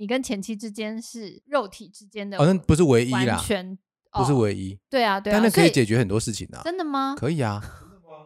[0.00, 3.76] 你跟前妻之间是肉体之间的好像不是唯一完啦，全
[4.10, 7.14] 不是哦唯一，对啊对啊，但那可以解决很多事情啊，真的吗？
[7.18, 7.60] 可以啊，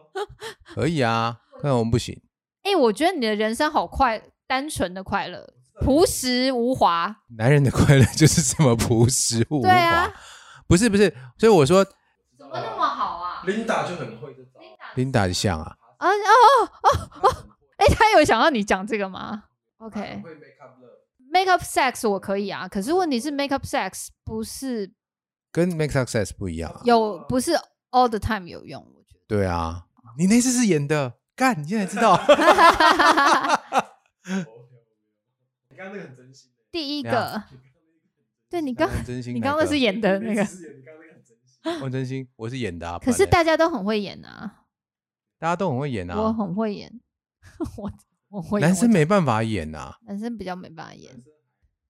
[0.73, 2.17] 可以啊，看我们不行，
[2.63, 7.13] 哎、我觉得你的人生好快，单纯的快乐，朴实无华。
[7.37, 10.09] 男人的快乐就是 这么朴实无华，对啊
[10.67, 14.61] 不是不是，所以我说怎么那么好啊？Linda 就很会这种。
[14.95, 16.09] Linda 像啊，啊哦
[17.19, 17.35] 哦哦！
[17.75, 19.43] 哎、他有想到你讲这个吗
[19.79, 20.23] ？OK，
[21.35, 24.89] make up sex 我可以啊，可是问题是 make up sex 不是
[25.51, 27.51] 跟 Make up sex 不一样啊，有不是
[27.91, 29.19] all the time 有用，我觉得。
[29.27, 29.85] 对啊，
[30.17, 32.17] 你那次是演的，干，你现在知道，
[35.69, 36.63] 你刚刚那个很真心的。
[36.71, 37.43] 第一个，
[38.49, 41.83] 对你刚很真心，你刚刚那是演的那个，是你刚刚那个很真心。
[41.83, 44.63] 我真心，我是演的啊，可是大家都很会演啊，
[45.37, 46.15] 大家都很会演啊。
[46.17, 46.99] 我啊，很会演，
[47.77, 47.91] 我
[48.29, 51.23] 我会演男生我没办法演啊，男生比较没办法演。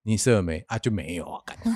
[0.07, 0.59] 你射了没？
[0.67, 0.77] 啊？
[0.77, 1.71] 就没有啊，感觉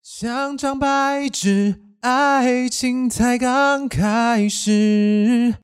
[0.00, 5.56] 像张白纸，爱情才刚开始，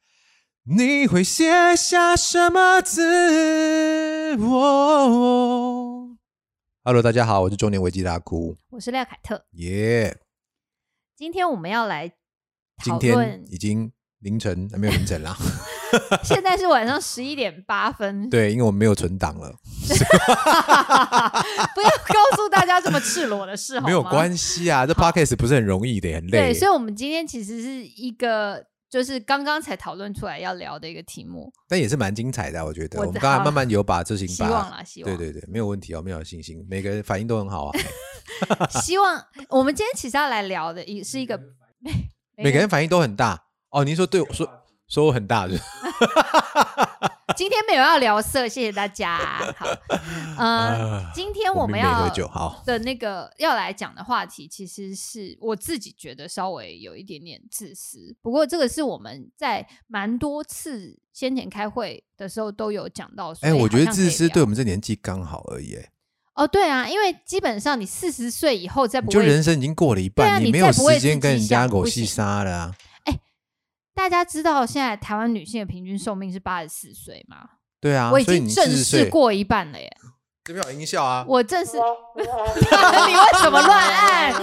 [0.64, 4.36] 你会写下什么字？
[4.38, 6.16] 我。
[6.82, 10.18] Hello，大家好，我是中年危机大哭，我是廖凯特，耶、
[11.14, 12.08] 今天我们要来
[12.82, 15.36] 今天讨论，已经凌晨，呃没有凌晨啦，
[16.24, 19.52] 现在是晚上十一点八分，对，因为我们没有存档了，
[21.74, 23.86] 不要告诉大家这么赤裸的事，好吗？
[23.86, 26.54] 没有关系啊，这 podcast 不是很容易的，很累对，。
[26.54, 32.98] 所以，我们今天其实是一个，就是刚刚才讨论出来要聊的一个题目，但也是蛮精彩的啊，我觉得。
[32.98, 37.72] 我我们刚才慢慢有把这情把，希望啦，希望，对对对，没有问题哦，没有信心，每个人反应都很好啊，
[38.82, 41.40] 希望我们今天其实要来聊的，也是一个
[42.36, 43.84] 每个人反应都很大哦。
[43.84, 44.48] 您说对我说
[44.88, 45.62] 说我很大是不是？
[47.36, 49.18] 今天没有要聊色，谢谢大家。
[49.58, 49.66] 好，
[50.38, 52.08] 呃，啊今天我我们要
[52.64, 58.16] 的那个要来讲的话题，其实是我自己觉得稍微有一点点自私。
[58.22, 63.46] 不过这个是我们在蛮多次先前开会的时候都有讲到说。
[63.46, 65.90] 哎，我觉得自私对我们这年纪刚好而已，哎
[66.36, 72.74] 哦，对啊，因为基本上你四十岁以后再不就，人生已经过了一半，啊你没有时间跟人家狗戏杀了啊。
[73.96, 77.38] 大家知道现在台湾女性的平均寿命是八十四岁吗？
[77.80, 79.90] 对啊，我已经正式岁，过一半了耶！
[80.44, 81.24] 这边有音效啊。
[81.26, 81.72] 我正式，
[82.16, 84.34] 你为什么乱按？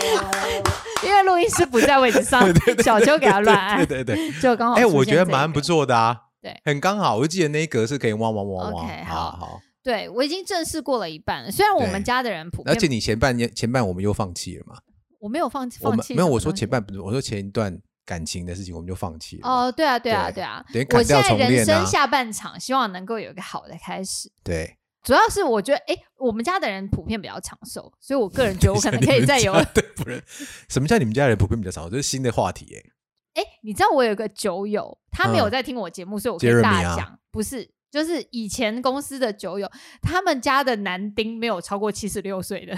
[1.06, 2.44] 因为录音师不在位置上，
[2.84, 4.32] 小邱给他乱按，对对对。
[4.42, 4.76] 就刚好。
[4.76, 5.62] 哎，我觉得蛮不。
[5.62, 7.16] 错的啊，对，很刚好。
[7.18, 8.84] 我就记得那一格是可以汪汪汪汪。
[8.84, 9.62] OK，好好好。
[9.84, 14.76] 对我已经正式过了一半了，虽然我们家的人普遍而且你前半年前半我们又放弃了嘛？
[15.20, 19.48] 我没有放放弃们没有我说前半我说前一段感情的事情我们就放弃了。
[19.48, 24.32] 哦，对啊，对啊，对对啊我现在人生下半场希望能够有一个好的开始。
[24.44, 29.54] 对，主要是我觉得，哎，我们家的人普遍比较长寿，所以我个人觉得 我可能可以再有。
[29.74, 30.24] 对不是，
[30.70, 31.90] 什么叫你们家人普遍比较长寿？
[31.90, 33.42] 这是新的话题哎。
[33.42, 39.68] 哎，你知道我有个酒友，他没有嗯在听我节目，所以我可以 Jeremy 大啊讲，不是，就是以前公司的酒友，
[40.02, 42.78] 他们家的男丁没有超过七十六岁的，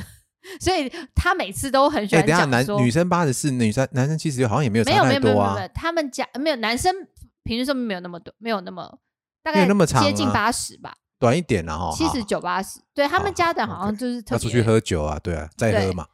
[0.60, 5.68] 所以他每次都很喜哎，欢等一下男女生八十四，女生男生七十六，好像也没有没有差太多啊没有没有。
[5.74, 6.94] 他们家没有男生
[7.44, 9.00] 平均寿命没有那么多，没有那么
[9.44, 16.08] 大概有那么长接近啊八十吧，短一点然后，七十九八十，对他们家的好像就是特别要出去喝酒啊，对啊，再喝嘛。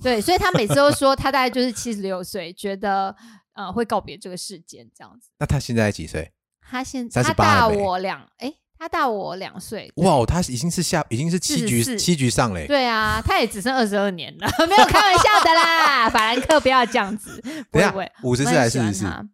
[0.00, 3.14] 对，所以他每次都说他大概就是七十六岁，觉得
[3.54, 5.30] 呃会告别这个世间这样子。
[5.40, 6.32] 那他现在几岁？
[6.60, 9.90] 他现38他大我两哎，他大我两岁。
[9.96, 12.66] 哇，他已经是下，已经是七局七局上嘞。
[12.66, 16.08] 对啊，他也只剩二十二年了， 没有开玩笑的啦。
[16.08, 18.98] 法兰克不要这样子，不下五十四还是四十四？
[19.00, 19.28] 喜欢他？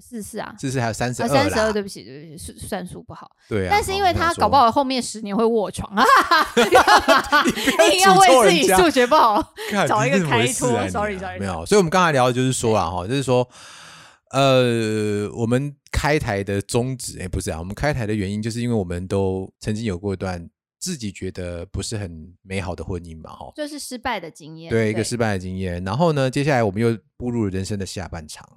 [0.00, 1.72] 四十四啊，四十还有三十啊二三十二，啦。
[1.72, 3.30] 对不起对不起，算算数不好。
[3.48, 6.04] 对啊，但是因为哦他搞不，好后面十年会卧床啊，
[7.92, 9.52] 硬要要为自己数学不好
[9.86, 11.64] 找一个开脱事啊你啊 sorry，sorry，没有。
[11.66, 13.46] 所以我们刚才聊的就是说啊，哈，就是说，
[14.32, 20.48] 呃，我们开台的宗旨，哎，不是啊，我们开台的原因，就是因为我们都曾经有过一段
[20.78, 23.52] 自己觉得不是很美好的婚姻嘛，哈。
[23.54, 24.70] 就是失败的经验。
[24.70, 28.48] 对一个失败的经验，然后呢，接下来我们又步入了人生的下半场，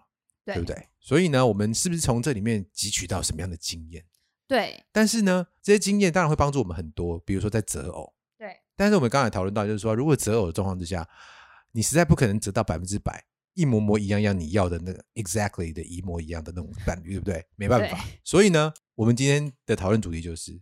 [0.45, 0.63] 对不？
[0.63, 0.87] 对？
[1.01, 4.03] 所以呢，我们是不是从这里面汲取到什么样的经验？
[4.47, 8.13] 对但是呢，这些经验当然会帮助我们很多，比如说在择偶。
[8.37, 11.05] 对但是我们刚才讨论到，就是说，如果择偶的状况之下，
[11.73, 13.23] 你实在不可能择到百分之百
[13.55, 17.43] 一模模一样样你要的那个 exactly 的一模一样的那种伴侣，对不对？
[17.55, 17.97] 没办法。
[18.23, 20.61] 所以呢，我们今天的讨论主题就是，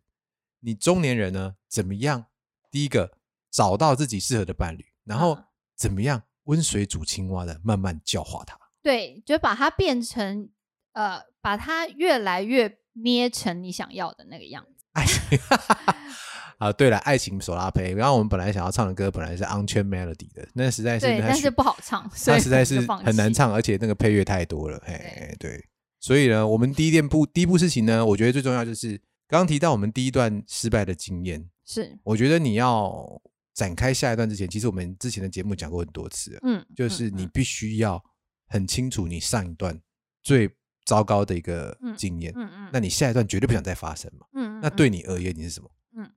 [0.62, 2.28] 你中年人呢怎么样？
[2.72, 3.18] 第一个
[3.51, 5.44] 找到自己适合的伴侣，然后嗯
[5.75, 8.57] 怎么样温水煮青蛙的慢慢教化他。
[8.81, 10.50] 对，就把它变成
[10.94, 14.72] 呃，把它越来越捏成你想要的那个样子。
[14.94, 15.40] 爱情。
[16.60, 17.94] 啊，对了，爱情手拉胚。
[17.94, 22.80] 然后我们本来想要唱的歌本来是 On Chain Melody 的，那实在是对，但是不好唱，所以它实在 是。
[23.04, 24.81] 很难唱，而且那个配乐太多了。
[24.86, 25.62] 嘿，对，
[26.00, 28.92] 所以呢，我们第一件步第一步事情呢，我觉得最重要就是
[29.28, 31.50] 刚刚提到我们第一段失败的经验。
[31.66, 33.22] 是，我觉得你要
[33.54, 38.01] 展开下一段之前，其实我们之前的节目讲过很多次，嗯，就是你必须要
[38.48, 39.78] 很清楚你上一段
[40.22, 40.50] 最
[40.85, 44.25] 糟糕的一个嗯经验，嗯嗯，那你下一段绝对不想再发生嘛。
[44.33, 45.69] 嗯，嗯那对你而言，你是什么？
[45.97, 46.12] 嗯，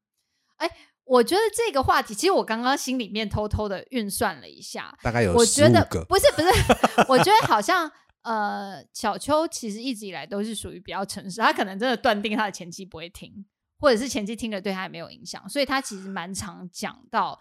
[0.56, 0.70] 哎
[1.04, 5.86] 我觉得这个话题，其实我刚刚心里面偷偷的运算了一下，大概有我觉得。
[6.08, 6.48] 不是不是，
[7.08, 7.88] 我觉得好像
[8.22, 13.32] 呃，小秋其实一直以来都是属于比较诚实，他可能真的断定他的前妻不会听，
[13.78, 17.38] 或者是前妻听了对他也没有影响，所以他其实蛮常讲到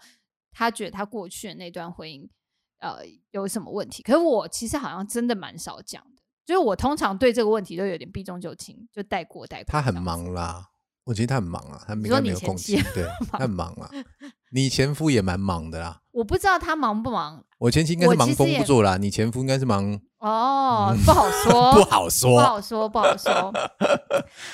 [0.52, 2.28] 他觉得他过去的那段婚姻
[2.78, 2.98] 呃
[3.32, 4.00] 有什么问题。
[4.04, 6.15] 可是我其实好像真的蛮少讲的，
[6.46, 9.64] 就是我通常对这个问题都有点避重就轻，就带过带过。
[9.66, 10.64] 他很忙啦，
[11.04, 12.82] 我觉得他很忙啊，他没有空你前妻。
[12.94, 13.90] 对，他很忙啊。
[14.52, 22.40] 你前夫也蛮忙的啦，我不知道他忙不忙我前妻应该是忙工我其实也不做啦，你前夫应该是忙哦， 不好说，嗯不好说不。
[22.40, 23.52] 好说，不好说。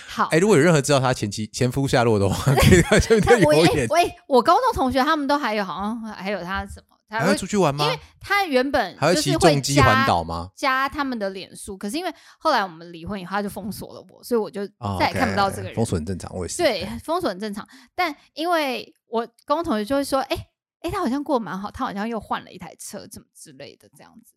[0.09, 3.85] 好， 哎，如果有任何知道他前妻前夫下落的话，可以在下面但我留言。
[3.85, 7.85] 哎喂，我高中同学他们都还有，好像还有他什么，他还会出去玩吗？
[7.85, 10.49] 因为他原本还会骑就是会重机环加岛吗？
[10.57, 15.75] 加他们的脸书，可是因为后来我们离婚以后，他就封锁了我，所以我就哦再也看不到这个人。
[15.75, 16.63] 封锁很正常，我也是。
[16.63, 17.69] 对，封锁很正常。
[17.95, 20.49] 但因为我高中同学就会说，哎、
[20.81, 24.33] 哎、他好像过得蛮好，他好像又换了一台车，怎么之类的这样子。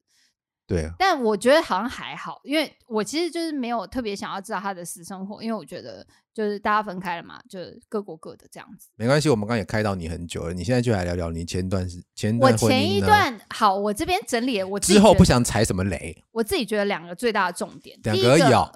[0.67, 8.89] 对啊，但我觉得好像还好，因为我其实就是没有特别想要知道他的私生活，因为我觉得就是大家分开了嘛，就是各过各的这样子。
[8.95, 18.71] 没关系，我们刚刚也开导你很久了，你现在就来聊聊你前段是前我前一段好，我这边整理了我之后不想踩什么雷我自己觉得两个最大的重点，两第一个个而已哦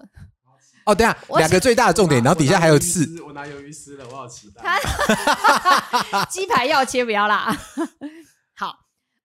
[0.85, 0.93] 哦。
[0.93, 4.79] 等一下我两个最大的重点，然后底下还有刺，我拿鱿鱼丝了，我好期待。
[6.29, 7.57] 鸡排要切不要啦。
[8.55, 8.75] 好，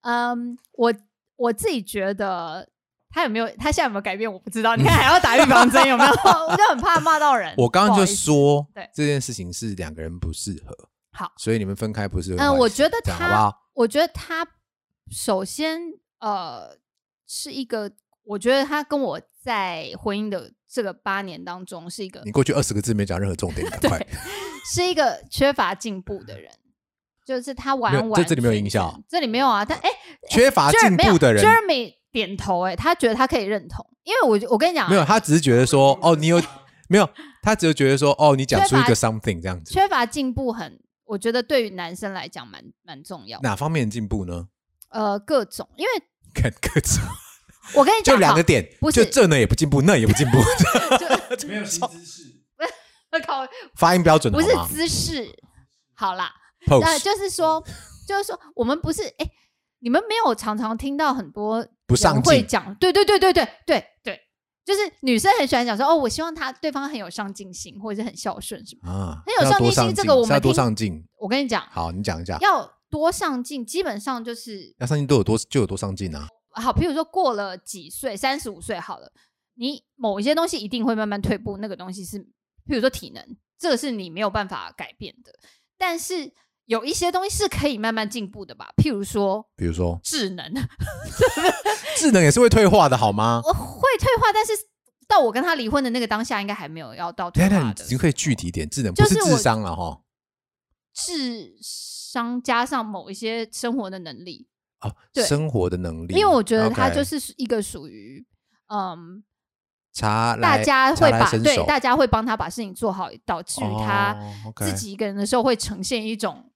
[0.00, 0.94] 嗯，我
[1.36, 2.69] 我自己觉得
[3.10, 4.75] 他有没有，他现在有没有改变，我不知道。
[4.76, 6.10] 你看还要打预防针，有没有？
[6.48, 7.54] 我就很怕骂到人。
[7.58, 12.34] 我刚刚就说对这件事情是两个人不适合，好，所以你们分开不是？
[12.36, 13.69] 嗯，我觉得他，好不好？
[13.75, 14.46] 我觉得他
[15.10, 15.81] 首先
[16.20, 16.76] 呃
[17.26, 17.90] 是一个，
[18.25, 24.08] 我觉得他跟我在婚姻的这个八年当中是一个你过去二十个字没讲任何重点，赶快对。
[24.72, 26.50] 是一个缺乏进步的人，
[27.24, 29.64] 就是他玩完没有这这里没有全音效全这里没有啊。
[29.64, 29.88] 但哎，
[30.30, 36.40] 缺乏进步的人 Jeremy 点头、哎，他觉得他可以认同，因为我我跟你讲啊，没有，他只是觉得说，哦，你有
[36.88, 37.08] 没有？
[37.42, 43.38] 他只是觉得说，哦，你讲出一个 something 这样子，缺乏进步很，我觉得对于男生来讲蛮蛮重要。
[43.42, 44.48] 哪方面的进步呢？
[44.90, 45.90] 呃，各种，因为
[46.34, 47.02] 看各种，
[47.74, 50.38] 我跟你讲，就两个点，不就是这呢也不进步，那也不进步，
[51.48, 52.22] 没有新知识，
[53.26, 55.28] 靠，发音标准不是姿势，
[55.94, 56.32] 好啦，
[56.66, 57.62] 那就是说，
[58.06, 59.31] 就是说，我们不是哎、
[59.81, 64.20] 你们没有常常听到很多不上会讲，对对对对对对对，
[64.64, 68.90] 就是女生很喜欢讲说，哦，我希望他对方很有上进心，或者是很孝顺什么。
[68.90, 71.05] 啊，很有上进心这个我们是要多上进。
[71.19, 76.28] 我跟你讲，好，你讲一下，要多上进，基本上就是要上进都有多就有多上进啊。
[76.50, 79.12] 好，譬如说过了几岁，三十五岁好了，
[79.56, 85.32] 你某一些东西一定会慢慢退步，那个东西是，譬如说体能，这个是你没有办法改变的。
[85.76, 86.32] 但是
[86.66, 90.53] 有一些东西是可以慢慢进步的吧，譬如说比如说智能，
[91.96, 93.41] 智能也是会退化的，好吗？
[93.44, 94.53] 我会退化，但是
[95.06, 100.00] 到我跟他离婚的那个当下，应该还没有要到退化的你你可以具体一点，智能不是智商了哈。
[100.94, 104.48] 智商加上某一些生活的能力，
[104.81, 108.24] 哦，对生活的能力，因为我觉得他就是一个属于
[108.69, 109.22] 嗯。
[109.96, 114.12] 茶大家会把对大家会帮他把事情做好，导致于他
[114.56, 116.50] 自己一个人的时候会呈现一种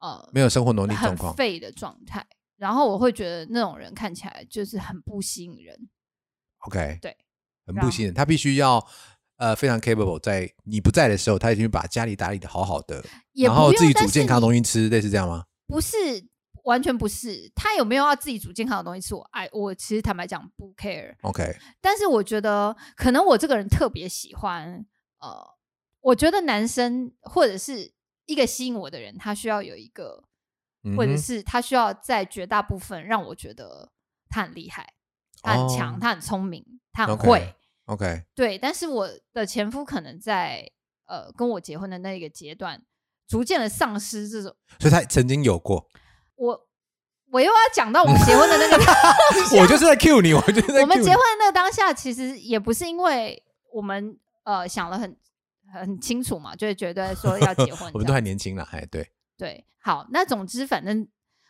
[0.00, 1.34] 呃没有生活能力状很况。
[1.34, 2.26] 废的状态，
[2.56, 5.88] 然后我会觉得那种人看起来就是很不吸引人。
[6.66, 7.16] OK，对，
[7.66, 8.86] 很不信任，他必须要
[9.36, 13.02] 呃非常 capable，在你不在的时候，他已经把家里打理的好好的，
[13.32, 15.46] 也然后用自己煮健康的东西吃，类似这样吗？
[15.66, 15.96] 不是
[16.64, 24.84] 完全不是，他有没有要自己煮健康的东西吃，我爱我其实坦白讲不 care，OK，但是我觉得可能我这个人特别喜欢
[25.20, 25.46] 呃，
[26.00, 27.92] 我觉得男生或者是
[28.30, 30.24] 一个吸引我的人，他需要有一个。
[30.96, 33.92] 或者是他需要在绝大部分让我觉得
[34.30, 34.94] 他很厉害，
[35.42, 37.54] 他很强，哦他很聪明，他很会。
[37.84, 40.66] OK，对，但是我的前夫可能在
[41.04, 42.82] 呃跟我结婚的那个阶段，
[43.28, 44.56] 逐渐的丧失这种。
[44.78, 45.86] 所以他曾经有过，
[46.36, 46.66] 我
[47.30, 48.82] 我又要讲到我们结婚的那个
[49.60, 55.14] 我就是在 cue 你，我就是在我们结婚的那个当下，其实也不是因为我们呃想了很
[55.72, 61.06] 很清楚嘛，就会觉得说要结婚我们都还年轻了，哎，对，对，好，那总之反正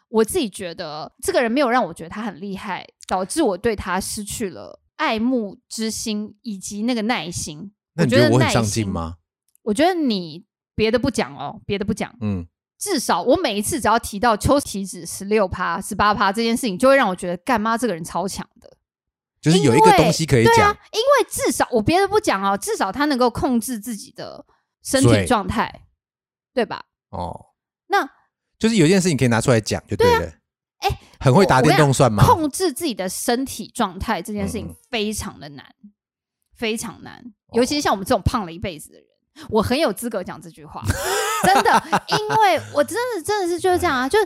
[0.08, 7.72] 我自己觉得这个人没有让我觉得他很厉害，导致我对他失去了爱慕之心以及那个耐心。
[7.94, 8.88] 那你觉得我很上进心？
[8.88, 9.16] 吗？
[9.62, 12.46] 我觉得你别的不讲哦，别的不讲，嗯，
[12.78, 18.76] 至少我每一次只要提到秋体脂十六趴、十八趴这件事情，就会让我觉得干妈这个人超强的。
[19.40, 24.44] 就是有一个东西可以讲对啊，，因为至少我别的不讲哦，至少他能够控制自己的
[24.82, 25.86] 身体状态，
[26.52, 26.84] 对吧？
[27.10, 27.46] 哦，
[27.88, 28.08] 那
[28.58, 30.32] 就是有一件事情可以拿出来讲就对了。
[30.80, 32.24] 哎很会打电动算吗？
[32.24, 35.66] 控制自己的身体状态这件事情嗯非常的难，
[36.56, 39.06] 非常难，哦尤其是像我们这种胖了一辈子的人，
[39.50, 40.82] 我很有资格讲这句话，
[41.44, 41.82] 真的，
[42.18, 44.24] 因为我真的真的是就是这样啊，就是，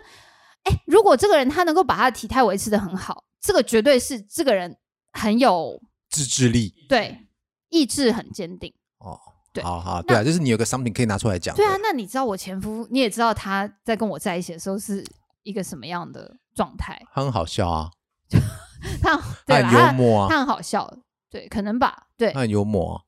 [0.62, 4.76] 哎，如果这个人他能够把他的体态维持的很好，这个绝对是这个人
[5.14, 5.80] 很有
[6.10, 6.74] 自制力。
[6.88, 7.26] 对
[7.70, 8.72] 意志很坚定。
[8.98, 9.18] 哦，
[9.52, 9.64] 对。
[9.64, 11.56] 好好，对啊，就是你有个 something 可以拿出来讲。
[11.56, 15.04] 对啊，那你知道我前夫，你也知道他在跟我在一起的时候是
[15.42, 17.00] 一个什么样的状态？
[17.12, 17.90] 他很好笑啊，
[19.02, 20.88] 他他很幽默啊，他很好笑，
[21.30, 22.32] 对，可能吧，对。
[22.32, 23.02] 他，很幽默啊，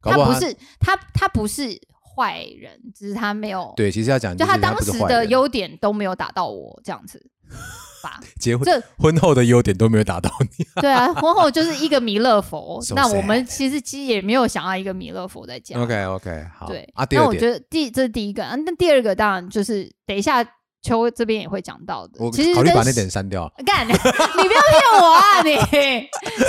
[0.00, 1.80] 搞好他不是他他不是
[2.14, 7.24] 坏人，只是他没有，对，其实要讲就他当时的优点都没有打到我这样子
[8.02, 8.20] 吧。
[8.40, 10.66] 结婚这婚后的优点都没有打到你。
[10.82, 15.78] 对啊，婚后就是一个弥勒佛 So，那我们其实其实也没有想要一个弥勒佛在家。
[15.80, 20.44] OK OK，好，对啊，那我觉得第这是第一个，啊那第二个当然就是等一下
[20.82, 22.14] 秋这边也会讲到的。
[22.18, 25.42] 我其实跟考虑把那点删掉，干， 你不要骗我啊！
[25.42, 25.54] 你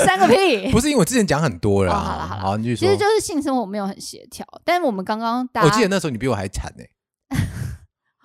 [0.06, 0.70] 删个屁。
[0.74, 2.00] 不是因为我之前讲很多了啊。
[2.00, 2.98] 哦好了好了好，你继续说其实。
[2.98, 6.84] 就是性生活没有很协调，但是我们刚刚大家，我记得那时候你比我还惨呢，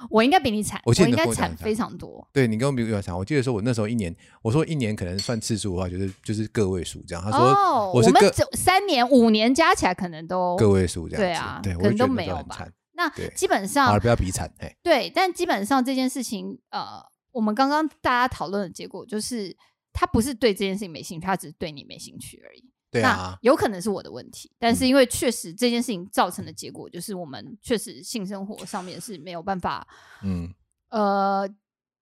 [0.08, 2.26] 我应该比你惨，我应该惨非常多。
[2.32, 3.16] 对你跟我比我惨。
[3.16, 7.22] 我记得说我那时候一年，我说一年可能算次数的话，就是就是个位数这样。
[7.22, 8.14] 他说哦，我们
[8.52, 12.66] 三年、五年加起来可能都个位数这样子，对啊对，可能都没有吧。
[12.98, 17.00] 那基本上好了，不要比惨，哎，对，但基本上这件事情，呃，
[17.30, 19.56] 我们刚刚大家讨论的结果就是，
[19.92, 22.64] 他不是对这件事情没兴趣，他只是对你没兴趣而已。
[22.90, 29.86] 那对啊，嗯有可能是我的问题，但是因为确实这件事情造成的结果就是，我们确实性生活上面是没有办法，
[30.24, 30.52] 嗯，
[30.88, 31.48] 呃，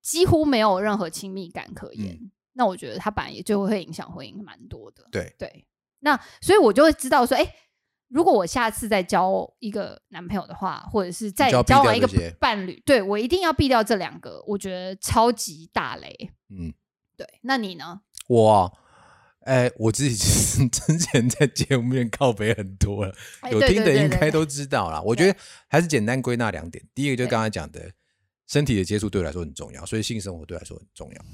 [0.00, 2.15] 几乎没有任何亲密感可言。
[2.15, 5.07] 嗯那我觉得他本来也就会影响婚姻蛮多的。
[5.12, 5.67] 对，对，
[5.99, 7.55] 那所以我就会知道说，哎、
[8.09, 12.09] 如果我下次再交一个男朋友的话，或者是再交往一个
[12.39, 16.31] 伴侣，对我一定要避掉这两个，我觉得超级大雷。
[16.51, 16.73] 嗯，
[17.17, 18.03] 对，那你呢？
[18.29, 18.73] 我啊。
[19.47, 25.01] 哎，我自己其 实之前在节目面靠北很多了，哎有听的应该都知道啦。
[25.01, 27.93] 我觉得还是简单归纳两点，第一个就是对刚才讲的，
[28.49, 31.25] 身体的接触对我来说很重要，所以性生活对我来说很重要。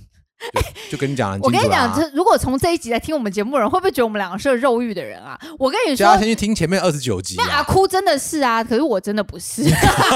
[0.52, 1.94] 对，就跟你讲我跟你讲。
[1.94, 5.38] 这如果从这一集来听我们节目的人，会不会觉得我们两个是有肉欲的人啊？
[5.58, 9.62] 我跟你说叫，他先去听前面二十九集那阿啊，哭真的是啊，可是我真的不是，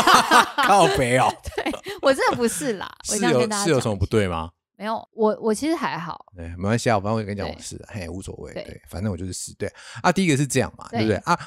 [0.67, 2.91] 靠北哦， 对我真的不是啦。
[3.05, 4.51] 是有是有什么不对吗？
[4.79, 6.27] 没有，我我其实还好。
[6.37, 10.13] 对，没关系啊，反正我跟你讲我是，嘿，无所谓，对对，反正我就是是，对啊。
[10.13, 11.39] 第一个是这样嘛，对不对对啊？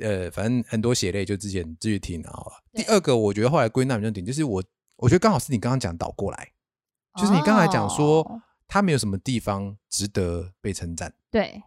[0.00, 2.52] 呃，反正很多血泪就之前继续听好了。
[2.72, 4.62] 第二个，我觉得后来归纳比较点，就是我
[4.96, 6.48] 我觉得刚好是你刚刚讲倒过来，
[7.18, 8.42] 就是你刚才讲说哦。
[8.70, 11.62] 他没有什么地方值得被称赞，对。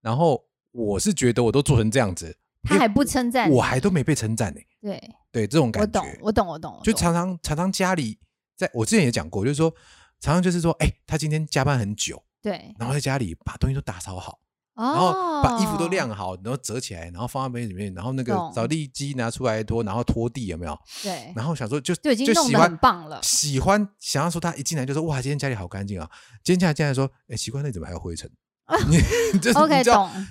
[0.00, 8.20] 然后我是觉得我都做成这样子，他还不称赞你，我还都没被称赞呢，对，对这种感觉，，我懂，我懂，我懂就常常常常家里，
[8.54, 9.68] 在我之前也讲过，就是说
[10.20, 14.38] 常常就是说，哎，他今天加班很久，对，然后在家里把东西都打扫好。
[14.76, 15.12] 然然后
[15.42, 20.78] 把衣服都晾好，然后折起来，然后放在杯子里面，然后那个懂扫地机拿出来拖，然后拖地有没有？
[21.02, 26.08] 对，然后想说就就已经弄得喜欢很棒了喜欢想要说他一进来就说哇，今天家里好干净啊！
[26.42, 28.28] 今天家里进来说，哎，奇怪，那怎么还有灰尘？
[28.88, 28.98] 你
[29.38, 29.82] 就是 OK，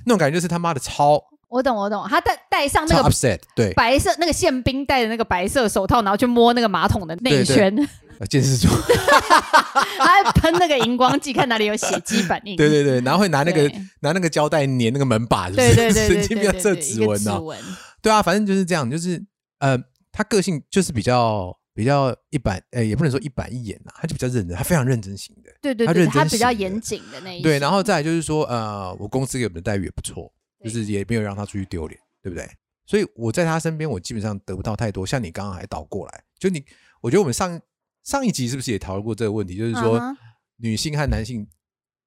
[0.05, 2.03] 那种感觉就是他妈的超我懂，我懂。
[2.09, 7.89] 他戴戴上那超个 upset，对，白色那个宪兵戴的那个白色手套，然后去摸那个马桶的内对对圈，
[8.23, 8.67] 呃监视住，
[9.99, 12.55] 他还喷那个荧光剂，看哪里有血迹反应。
[12.57, 15.75] 对对对，然后会拿那个拿那个胶带粘那个门把，是不是？
[15.75, 17.37] 对对对对神经病要设对一个指纹哦。
[17.37, 17.59] 指纹
[18.01, 19.21] 对啊，反正就是这样，就是
[19.59, 19.77] 呃，
[20.11, 25.49] 他个性就是比较比较一板，呃，也不能说一板一眼呐，他就比较认真，他非常认真型的。
[25.61, 30.31] 对对对，他认真他比较严谨的那一对，然后再来就是说，呃，我公司给我们的待遇也不错，
[30.63, 32.49] 就是也没有让他出去丢脸，对不对？
[32.85, 35.05] 所以我在他身边，我基本上得不到太多。
[35.05, 36.63] 像你刚刚还倒过来，就你，
[36.99, 37.59] 我觉得我们上
[38.03, 39.57] 上一集是不是也讨论过这个问题？
[39.57, 40.15] 就是说，嗯
[40.57, 41.45] 女性和男性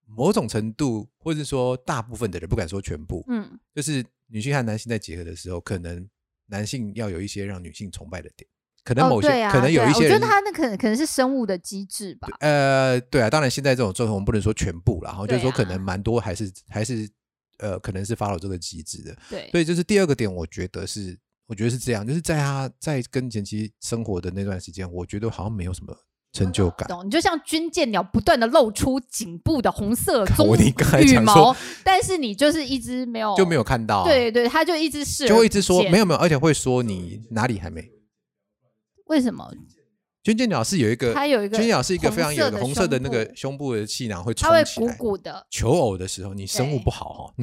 [0.06, 6.08] 某种程度，或者说大部分的人，不敢说全部，嗯，就是女性和男性在结合的时候，可能
[6.46, 8.48] 男性要有一些让女性崇拜的点，
[8.84, 12.28] 可能哦某些、可能有一些人我觉得他那可能可能是生物的机制吧。
[12.38, 17.06] 呃，对啊，当然现在这种状况我们不能说全部啦，然后就是说可能蛮多还是还是
[17.58, 19.16] 呃，可能是 follow 这个机制的。
[19.28, 25.96] 对，所以就是第二个点，我觉得是我觉得是这样，就是在他在跟前妻生活的那段时间，我觉得好像没有什么
[26.32, 26.88] 成就感。
[26.88, 27.06] 懂？
[27.06, 37.88] 你就像军舰鸟不断的露出颈部的红色棕羽毛，但是你就是一直没有就没有看到、啊，，对对，他就一直是就会一直说没有没有，而且会说你哪里还没。
[39.06, 39.48] 为什么？
[40.26, 44.88] 军舰鸟是有一个，它有一个军舰鸟是一个非常有红红色的那个胸部的气囊会它会鼓。
[44.98, 47.34] 鼓的，求偶的时候，你生物不好哈、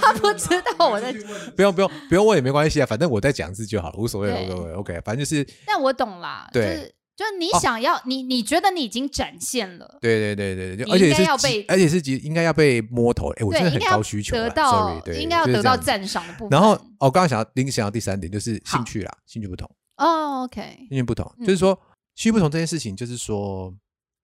[0.00, 1.12] 他不知道我在
[1.54, 4.50] 不用不用不用问也没关系啊，反正我在讲字就好了，无所谓对。
[4.50, 6.64] OK OK，反正就是但我懂啦，对。
[6.64, 16.50] 就是就是你哦想要、你你觉得你已经展现了，对对对对对，而且是要被而且是极应该要被摸头，哎，我真对，的很高需求啦得到 sorry，对，应该要得到赞赏的部分。
[16.50, 19.68] 然后哦，刚刚想要临时想到第三点就是兴趣啦，兴趣不同，
[19.98, 21.74] 哦，OK，兴趣不同，嗯就是说
[22.14, 23.72] 兴趣不同这件事情，就是说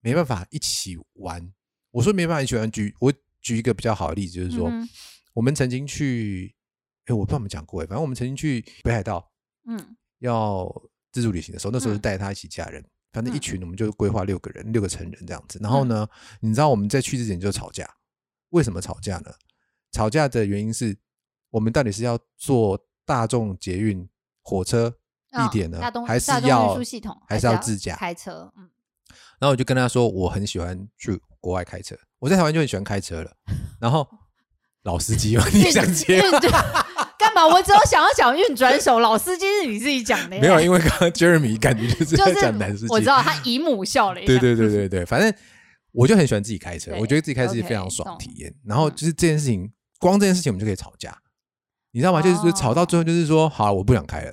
[0.01, 1.53] 没办法一起玩。
[1.91, 4.89] 我说没办法一起玩，举我举一个比较好的例子，就是说、嗯
[5.35, 6.55] 我们曾经去，
[7.07, 9.33] 哎，我不知道我们讲过哎，反正我们曾经去北海道
[9.67, 9.97] 嗯。
[10.21, 10.73] 要
[11.11, 12.01] 自助旅行的时候，那时候是嗯。
[12.01, 12.81] 带他一起家人，
[13.13, 13.41] 反正一嗯。
[13.41, 15.59] 群我们就规划六个人，六个成人这样子。
[15.61, 17.85] 然后呢，你知道我们在去之前就吵架，
[18.51, 19.35] 为什么吵架呢？
[19.91, 20.97] 吵架的原因是
[21.51, 24.09] 我们到底是要坐大众捷运、
[24.43, 24.97] 火车、
[25.35, 27.97] 地哦铁呢，还是要系统还是要自驾？
[27.97, 28.51] 开车？
[28.57, 28.69] 嗯，
[29.41, 33.31] 然后我就跟他说，我很喜欢去国外开车，我在台湾就很喜欢开车了。
[33.81, 34.09] 然后
[34.85, 36.39] 老司机嘛，你想接吗？
[37.19, 37.47] 干嘛？
[37.47, 45.33] 我只有想要讲运转手，老司机是你自己讲的耶， 没有，因为刚刚 Jeremy 感觉就是在讲男司机，是我知道他姨母笑了一下，对对对对对，反正
[45.93, 48.55] 我就很喜欢自己开车，我觉得自己开车是非常爽体验。
[48.65, 51.17] 然后嗯就是这件事情，光这件事情我们就可以吵架，
[51.93, 52.21] 你知道吗？
[52.21, 54.33] 就是就是吵到最后就是说，好，我不想开了，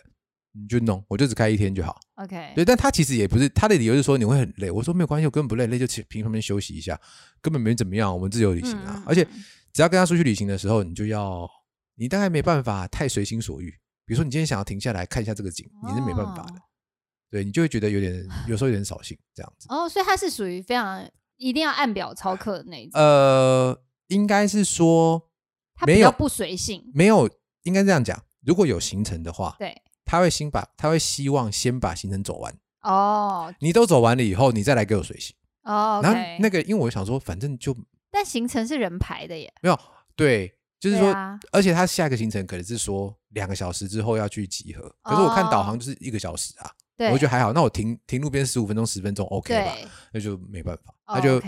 [0.54, 2.00] 你就弄，我就只开一天就好。
[2.16, 7.00] ，OK，对，但他其实也不是他的理由是说你会很累，我说没有关系，我根本不累，累就去平旁边休息一下，
[7.42, 9.04] 根本没怎么样，我们自由旅行啊。
[9.06, 9.44] 而且嗯
[9.74, 11.50] 只要跟他出去旅行的时候，你就要
[11.96, 13.72] 你大概没办法太随心所欲。
[14.06, 16.54] 比如说你今天想要停下来看一下这个景，你是没办法的。
[16.54, 16.62] 哦
[17.32, 19.66] 对你就会觉得有点，有时候有点扫兴这样子。
[19.70, 25.30] 哦，所以他是属于非常一定要按表操课的那一种，呃，应该是说
[25.88, 27.30] 没有他比较不随性，没有，
[27.64, 28.22] 应该这样讲。
[28.42, 29.74] 如果有行程的话，对，
[30.12, 35.34] 他会先把他会希望先把行程走完，哦你都走完了以后，你再来给我随行。
[35.64, 37.74] 哦然后那个，因为我想说，反正就
[38.12, 39.80] 但行程是人排的耶，没有
[40.18, 47.54] 对，就是说，啊而且他下一个行程可能是说两个小时之后要去集合，可是我看导航哦就是一个小时啊，对，我觉得还好。
[47.54, 49.78] 那我停停路边十五分钟、十分钟 OK 吧？
[50.12, 51.40] 那就没办法，哦那就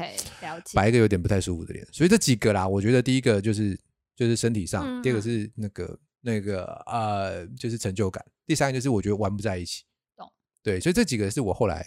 [0.73, 1.85] 摆一个有点不太舒服的脸。
[1.91, 3.77] 所以这几个啦，我觉得第一个就是
[4.15, 9.83] 就是身体上，嗯第二个是那个那个呃，就是成就感，第三个就是我觉得玩不在一起。
[10.15, 10.31] 懂？
[10.63, 11.85] 对，所以这几个是我后来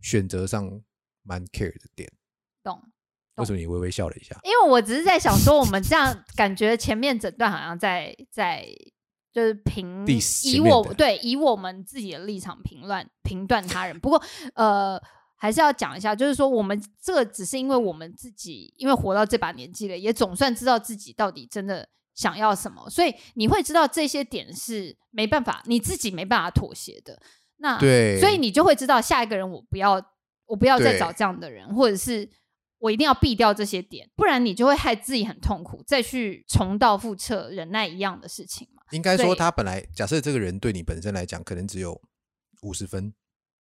[0.00, 0.80] 选择上
[1.22, 2.12] 蛮 care 的点。
[2.62, 2.80] 懂。
[3.36, 4.38] 为什么你微微笑了一下？
[4.44, 8.62] 因为我只是在想说，我们这样感觉前面整段好像在在
[9.32, 10.06] 就是评
[10.44, 13.98] 以我对以我们自己的立场评论评断他人。
[13.98, 15.02] 不过呃，
[15.36, 27.20] 还是要讲一下，就是说我们这个只是因为我们自己因为活到这把年纪了，也总算知道自己到底真的想要什么，所以你会知道这些点是没办法你自己没办法妥协的。
[27.56, 30.02] 那对，所以你就会知道下一个人我不要，
[30.46, 32.28] 我不要再找这样的人，或者是
[32.78, 38.82] 我一定要避掉这些点，不然你就会害自己很痛苦，再去重蹈覆辙、忍耐一样的事情嘛。
[38.90, 41.98] 应该说他本来假设这个人对你本身来讲可能只有
[42.62, 43.14] 五十分，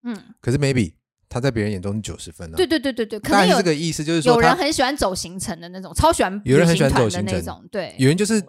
[0.03, 0.95] 嗯，可是 maybe
[1.31, 2.57] 他在别人眼中是九十分啊。
[2.57, 7.95] 对对对对对，可能有这个意思，就是说有人很喜欢走行程的那种，超喜欢有人很喜欢走行程的那种，对。
[7.97, 8.43] 有人就是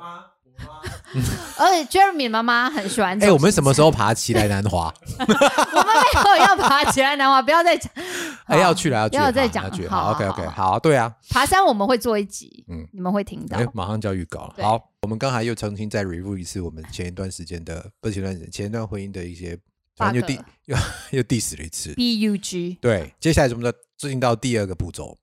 [1.58, 3.30] 而且 Jeremy 妈妈很喜欢走哎。
[3.32, 4.92] 我们什么时候爬起来南华？
[5.18, 7.90] 我们没有要爬起来南华，不要再讲。
[8.46, 13.66] 哎、要去了，要去了，不要再讲好，OK OK，好好，对啊，爬山我们会做一集，嗯你们会听到哎、。
[13.72, 14.54] 马上就要预告了。
[14.62, 19.58] 好，我们刚才又重新再 review 一次我们前一段时间的，不是前段时间，前一段婚姻的一些，
[19.96, 20.34] 反正又第
[20.66, 20.76] 又
[21.10, 21.94] 又 diss 了一次。
[21.94, 22.78] B U G。
[22.80, 25.18] 对，接下来我们的进到第二个步骤。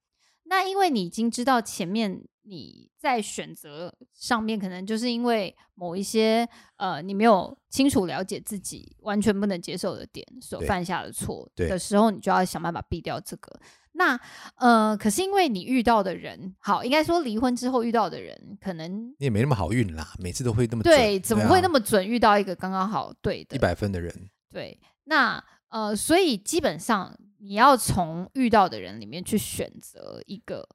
[0.46, 13.60] 那因为你已经知道前面你在选择上面，可能就是因为某一些呃你没有清楚了解自己完全不能接受的点所犯下的错对的时候，你就要想办法避掉这个。
[13.92, 14.20] 那
[14.56, 24.30] 呃，可是因为你遇到的人，好，应该说离婚之后遇到的人，可能你也没那么好运啦，每次都会那么准对怎么会那么么准遇到一个刚刚好对的一百分的人？
[24.52, 30.68] 对，那呃，所以基本上你要从遇到的人里面去选择一个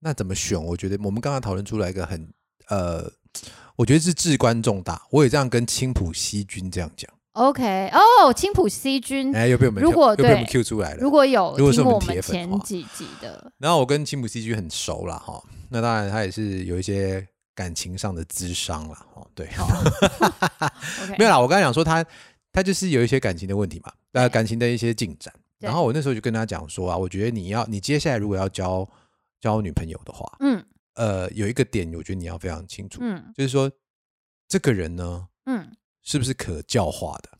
[0.00, 0.62] 那怎么选？
[0.62, 2.32] 我觉得我们刚刚讨论出来一个很
[2.68, 3.10] 呃，
[3.76, 5.02] 我觉得是至关重大。
[5.10, 7.10] 我也这样跟青浦西君这样讲。
[7.32, 10.98] OK 哦，青浦西君，哎，又被我们如果又被我们对 Q 出来了。
[11.00, 18.96] 如果有如果是我们铁粉前几集的，然后我跟青浦西君很熟了，哈，那当然他也是有一些感情上的智商了。
[19.14, 19.66] 哦，对，哦
[21.02, 22.04] OK 没有啦，我刚才讲说他
[22.54, 24.32] 他就是有一些感情的问题嘛，呃，对。
[24.32, 25.34] 感情的一些进展。
[25.58, 28.88] 然后我那时候就跟他讲说啊，我觉得你要你接下来如果要交
[29.40, 30.64] 交女朋友的话，嗯。
[30.94, 33.32] 呃，有一个点我觉得你要非常清楚，嗯。
[33.36, 33.70] 就是说
[34.46, 35.68] 这个人呢嗯，
[36.02, 37.38] 是不是可教化的？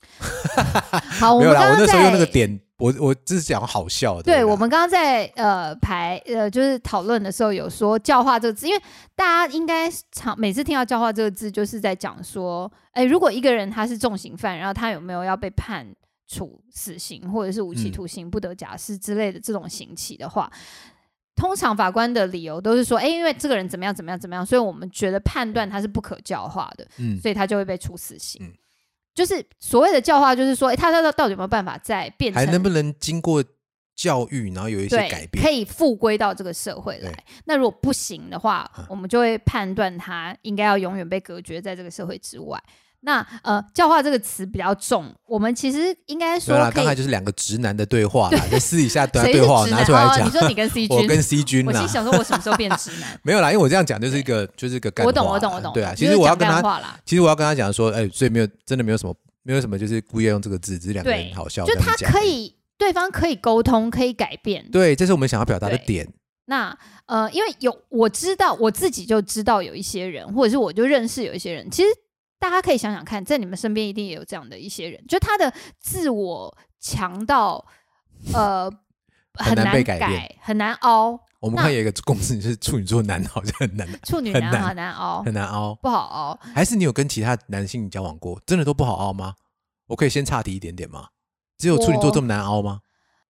[1.21, 4.19] 好，我没有啦，我那时候用那个点，我我只是讲好笑的。
[4.19, 8.83] 啦对我们刚刚在呃排呃就是讨论的时候有说教化这个字，因为
[9.15, 15.87] 大家应该常每次听到教化这个字，就是在讲说，哎，如果一个人他是重刑犯，然后他有没有要被判
[16.27, 20.51] 处死刑或者是无期嗯徒刑、不得假释之类的这种刑期的话。
[21.37, 28.41] 通常法官的理由都是说，哎，因为这个人怎么样怎么样怎么样，所以我们觉得判断他是不可教化的，嗯所以他就会被处死刑。
[28.45, 28.53] 嗯
[29.15, 33.43] 就是所谓的教化，就是说，哎，他他到到底有没有办法再变成还能不能经过
[33.95, 35.45] 教育，然后有一些，改变？
[35.45, 37.13] 可以复归到这个社会来。
[37.45, 42.61] 那如果不行的话嗯，我们就会判断他应该要永远被隔绝在这个社会之外。
[43.05, 46.57] 那呃，教化这个词比较重，我们其实应该说。
[46.75, 49.67] 刚才就是两个直男的对话啦， 在私底下对对话？
[49.67, 50.31] 拿出来哦，讲你。
[50.31, 53.19] 说你跟 C 君，我跟 C 君啦我心，想说，我什么时候变直男？
[53.23, 55.73] 没有啦，因为我这样讲就是一个就是一个干我懂，我懂，我懂。
[55.75, 56.63] 对啊，其实我要跟他
[57.05, 64.65] 其实我要跟他讲说，哎，所以没有真的没有什么没有什么，就是故意要用这个字，只是两个人好笑，就他可以，对方可以沟通，可以改变。
[64.73, 66.09] 对，这是我们想要表达的点。
[66.47, 71.89] 那呃，因为有我知道我自己就知道有一些人，或者是我就认识有一些人，其实
[72.45, 77.65] 大家可以想想看，在你们身边一定也有这样的一些人，就他的自我强到
[78.35, 78.71] 呃
[79.33, 81.19] 很难难被改变很难凹。
[81.41, 86.39] 我们看有一个公式，就是处女座男好像很难处女男好难熬，很难熬，不好熬。
[86.55, 89.37] 还是你有跟其他男性交往过，真的都不好熬吗？
[89.87, 91.09] 我可以先岔题一点点吗？
[91.57, 92.81] 只有处女座这么难熬吗？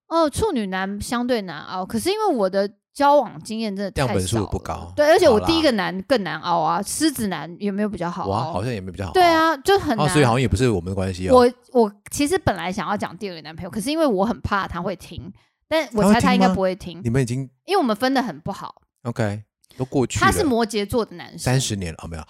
[0.08, 8.52] 哦，处女男相对难熬，可是因为我的交往经验真的太样本数少了不高对，而且我好啦第一个男更难熬啊，狮子男有没有比较好哇，凹？
[8.52, 9.12] 好像也没比较好。
[9.12, 10.08] 对，啊，就很哦，难。
[10.10, 11.34] 所以好像也不是我们的关系哦。
[11.34, 15.32] 我我其实本来想要讲第二个男朋友，可是因为我很怕他会听，
[15.68, 18.76] 但我他会猜他应该吗不会听，你们已经因为我们分的很不好。
[19.02, 19.42] OK
[19.76, 22.24] 都过去了，他是摩羯座的男生，三十年了，哦，没有，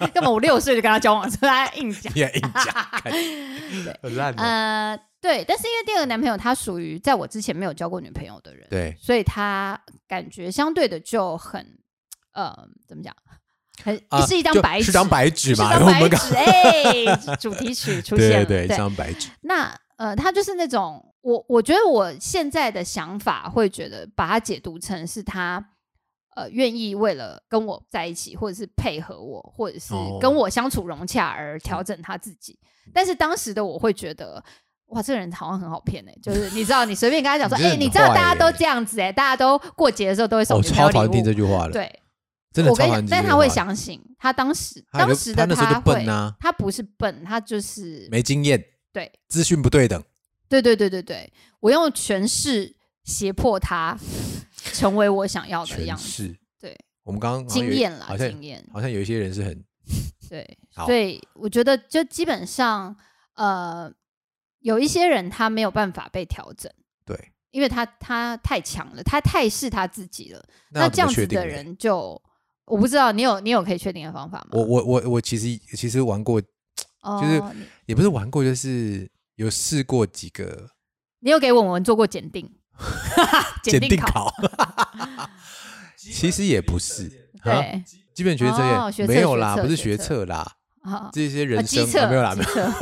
[0.12, 0.30] 干嘛？
[0.30, 2.12] 我六岁就跟他交往，所以他硬讲。
[2.14, 4.34] 你 也硬讲， 对，很。
[4.36, 11.78] 呃，对，但是因为第二个男朋友他属于在我之前没有交过女朋友的人，对，所以他感觉相对的就很
[12.32, 12.54] 呃，
[12.86, 13.14] 怎么讲？
[13.84, 25.64] 很、啊是一张白纸，是张白纸嘛，是张我们刚白纸，哎，主题曲出现了，对对对，是张白纸，那呃，他就是那种我，我觉得我现在的想法会觉得把它解读成是他
[26.38, 32.58] 呃愿意为了跟我在一起，或者是配合我，或者是哦跟我相处融洽而调整他自己。
[32.92, 34.42] 但是当时的我会觉得。
[34.88, 42.00] 哇，这个人好像很好骗哎、就是你知道，你随便跟他讲说，哎、你知道大家都这样子哎、大家都过节的时候都会送我女朋友超讨厌听这，句话了，对，
[42.54, 43.06] 真的我跟你讲。
[43.06, 46.06] 但他会相信，他当时当时的他会，
[46.40, 50.02] 他不是笨，他就是没经验，对，资讯不对等，
[50.48, 52.74] 对对对对对，我用权势
[53.04, 53.94] 胁迫他
[54.74, 56.04] 成为我想要的样子。
[56.08, 56.36] 是。
[56.60, 58.64] 对，我们刚刚经验啦，经验。
[58.72, 59.64] 好像有一些人是很
[60.28, 62.96] 对， 所以我觉得就基本上，
[63.34, 63.92] 呃，
[64.60, 66.72] 有一些人他没有办法被调整，
[67.04, 67.32] 对。
[67.50, 70.44] 因为他他太强了，他太是他自己了。
[70.70, 72.20] 那这样子的人就
[72.66, 74.48] 我不知道，你有你有可以确定的方法吗？
[74.52, 76.38] 我我我我其实其实玩过，
[77.00, 80.68] 哦就是你也不是玩过，就是有试过几个
[81.20, 82.48] 你有给我们做过检定，
[83.62, 84.34] 鉴定定考，考，
[85.96, 90.04] 其实也不是，啊对，基本学测哦学测也没有啦，不是学学测。
[90.04, 92.72] 测啦，啊，这些人生、没有啦，没有，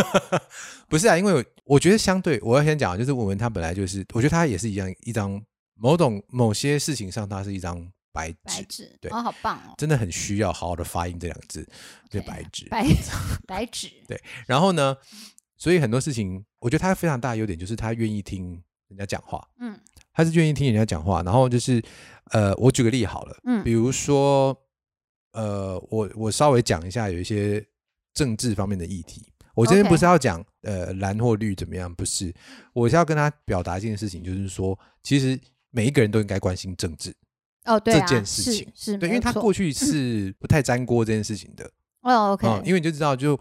[0.88, 5.42] 不是啊，因为我我觉得相对，我要先讲，就是文文他本来就是，我觉得他也是一样一张
[5.74, 9.10] 某种某些事情上，他是一张白纸，白纸，对。
[9.10, 11.66] 哦，好棒哦，真的很需要好好的发音这两个字，
[12.08, 12.66] 就 OK 白纸。
[12.68, 12.86] 白
[13.46, 13.90] 白纸，
[14.46, 14.96] 然后呢，
[15.58, 19.78] 所以很多事情，我觉得他非常大的优点就是他愿意听人家讲话，嗯。
[20.12, 21.22] 他是愿意听人家讲话。
[21.22, 21.82] 然后就是，
[22.30, 23.62] 呃，我举个例好了，嗯。
[23.62, 24.56] 比如说，
[25.32, 27.64] 呃，我我稍微讲一下有一些
[28.14, 29.30] 政治方面的议题。
[29.54, 32.30] 我今天不是要讲呃蓝或绿怎么样，不是，
[32.74, 35.38] 我是要跟他表达一件事情，就是说，其实
[35.70, 37.14] 每一个人都应该关心政治，
[37.64, 38.70] 哦，对这啊，件事情。
[38.74, 41.64] 是是，对，因为他过过去是不太沾锅这件事情的，
[42.02, 43.38] 哦，OK，嗯，因为你就知道，就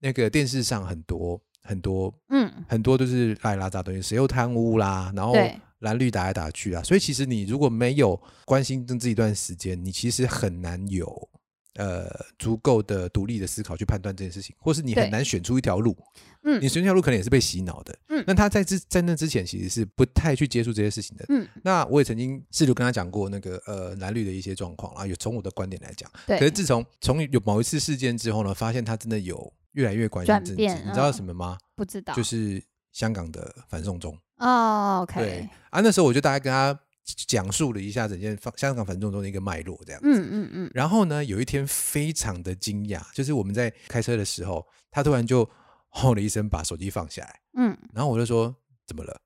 [0.00, 5.34] 那个电视上很多很多嗯，很多都是拉里拉杂东西，谁又贪污啦，然后
[5.80, 11.28] 蓝绿打来打去啊，所以其实你如果没有关心政治一段时间，你其实很难有
[11.74, 15.96] 呃足够的独立的思考去判断这件事情，或是你很难选出一条路。
[16.44, 17.96] 嗯你选一条路可能也是被洗脑的。
[18.08, 21.24] 嗯那他在之在那之前其实是不太去接触这些事情的。
[21.28, 26.10] 嗯，那我也曾经试图跟他讲过那个呃蓝绿的一些状况啊，有从我的观点来讲。
[26.26, 30.54] 对可是自从从有某一次事件之后呢，发现他真的有越来越关心政治。
[30.54, 31.58] 你知道嗯什么吗？
[31.76, 34.16] 不知道，就是香港的反送中。
[34.38, 40.08] 哦对啊，那时候我就大概跟他讲述了一下整件放香港反送中的一个脉络，这样子。
[40.08, 45.48] 嗯嗯嗯，然后呢，有一天非常的惊讶，就是我们在开车的时候，他突然就
[45.88, 47.40] 吼了一声，把手机放下来。
[47.54, 48.54] 嗯然后我就说
[48.86, 49.20] 怎么了？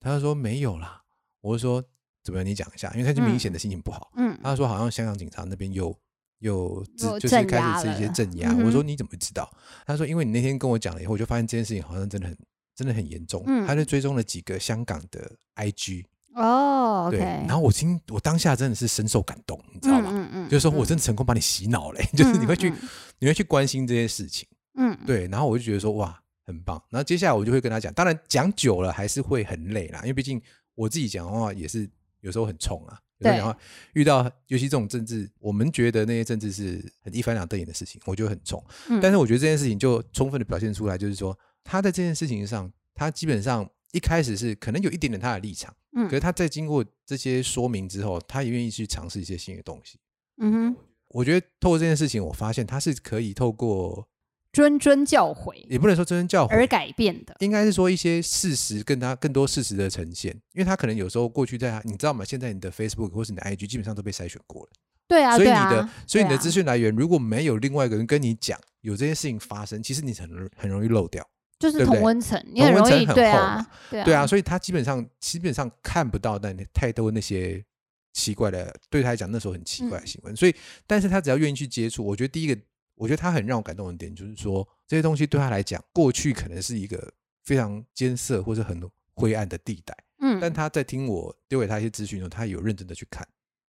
[0.00, 1.02] 他就说没有啦。
[1.40, 1.82] 我就说
[2.24, 2.46] 怎么样？
[2.46, 4.10] 你讲一下，因为他就明显的心情不好。
[4.16, 5.96] 嗯，他说好像香港警察那边又
[6.40, 8.54] 又自又就是开始是一些镇压。
[8.64, 9.50] 我说你怎么知道？
[9.86, 12.36] 他说因为你那天跟我讲了以后，我就发现这件事情好像真的很
[12.74, 13.42] 真的很严重。
[13.46, 20.10] 嗯他就追踪了几个香港的 IG，哦对，然后我听我当下真的是深受感动，你知道吗？
[20.12, 22.76] 嗯嗯，就是说我嗯真的成功把你洗脑嘞，就是你会去嗯
[23.18, 30.40] 你会去关心这些事情，嗯，对，然后我就觉得说哇很棒，然后接下来我就会跟他讲，当然讲久了还是会很累啦，因为毕竟
[30.74, 31.88] 我自己讲的话也是
[32.20, 33.58] 有时候很冲啊，有时候对讲话
[33.94, 45.74] 遇到尤其这种政治，我们觉得那些政治是很一翻两瞪眼的事情，我觉得很冲，嗯但是我觉得这件事情就充分的表现出来，就是说他在这件事情上，他基本上一开始是可能有一点点他的立场。
[45.98, 49.98] 嗯可是他在经过这些说明之后，他也愿意去尝试一些新的东西。
[50.36, 50.76] 嗯哼，
[51.08, 54.06] 我觉得透过这件事情，我发现他是可以透过，
[54.56, 60.32] 谆谆教诲也不能说谆谆教诲而诲，改变的，应该是说一些事实跟他更多事实的呈现。
[60.54, 62.24] 因为他可能有时候过去在他，你知道吗？
[62.24, 64.70] 现在你的 Facebook 或是你的 IG 基本上都被筛选过了，
[65.06, 71.26] 对啊，所以你的、啊，所以你的资讯来源如果没有另外一个人跟你讲有这些事情发生，其实你很容很容易漏掉。
[71.58, 77.64] 就是同温层，你很容易同温层很对啊厚啊，对啊，所以他基本上基本上看不到那太多那些
[78.12, 80.36] 奇怪的，对他来讲那时候很奇怪的嗯新闻。
[80.36, 80.54] 所以，
[80.86, 82.60] 但是他只要愿意去接触，我觉得第一个，
[82.96, 87.12] 我觉得他很让我感动的点就是说，这些东西对他来讲，过去可能是一个
[87.44, 88.80] 非常艰涩或者很
[89.14, 93.26] 灰暗的地带，嗯，但他在听我丢给他一些资讯的时候，他有认真的去看。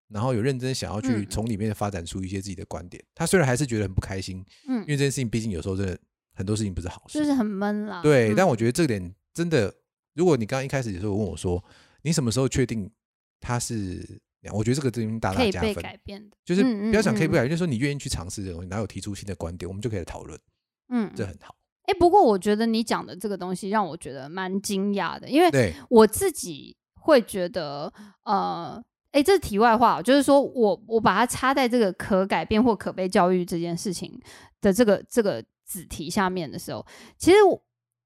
[0.09, 5.99] 然后有认真想要去嗯从里面发展出一些自己的观点，他虽然还是觉得很不开心，嗯因为这件事情毕竟有时候真的
[6.35, 9.75] 很多事情不是好事，就是很闷了，对，嗯但我觉得这点真的，
[10.15, 11.65] 如果你刚刚一开始的时候问我说，
[12.03, 12.91] 你什么时候确定
[13.41, 14.21] 他是？
[14.51, 17.37] 我觉得这个东西大可以被大加分，改变的，就是嗯不要想可以不嗯。
[17.37, 20.39] 改变，就是说你愿意去尝试这个东西，然后有提出新的观点，我们就可以来讨论，
[20.89, 21.55] 嗯，这很好。
[21.85, 27.93] 哎，不过我觉得你讲的这个东西让我觉得蛮惊讶的，因为，我自己会觉得，
[28.25, 34.17] 呃，哎，这是题外话，就是说我我把它插在这个可改变或可被教育这件事情
[34.61, 36.87] 的这个这个子题下面的时候，
[37.19, 37.61] 其实我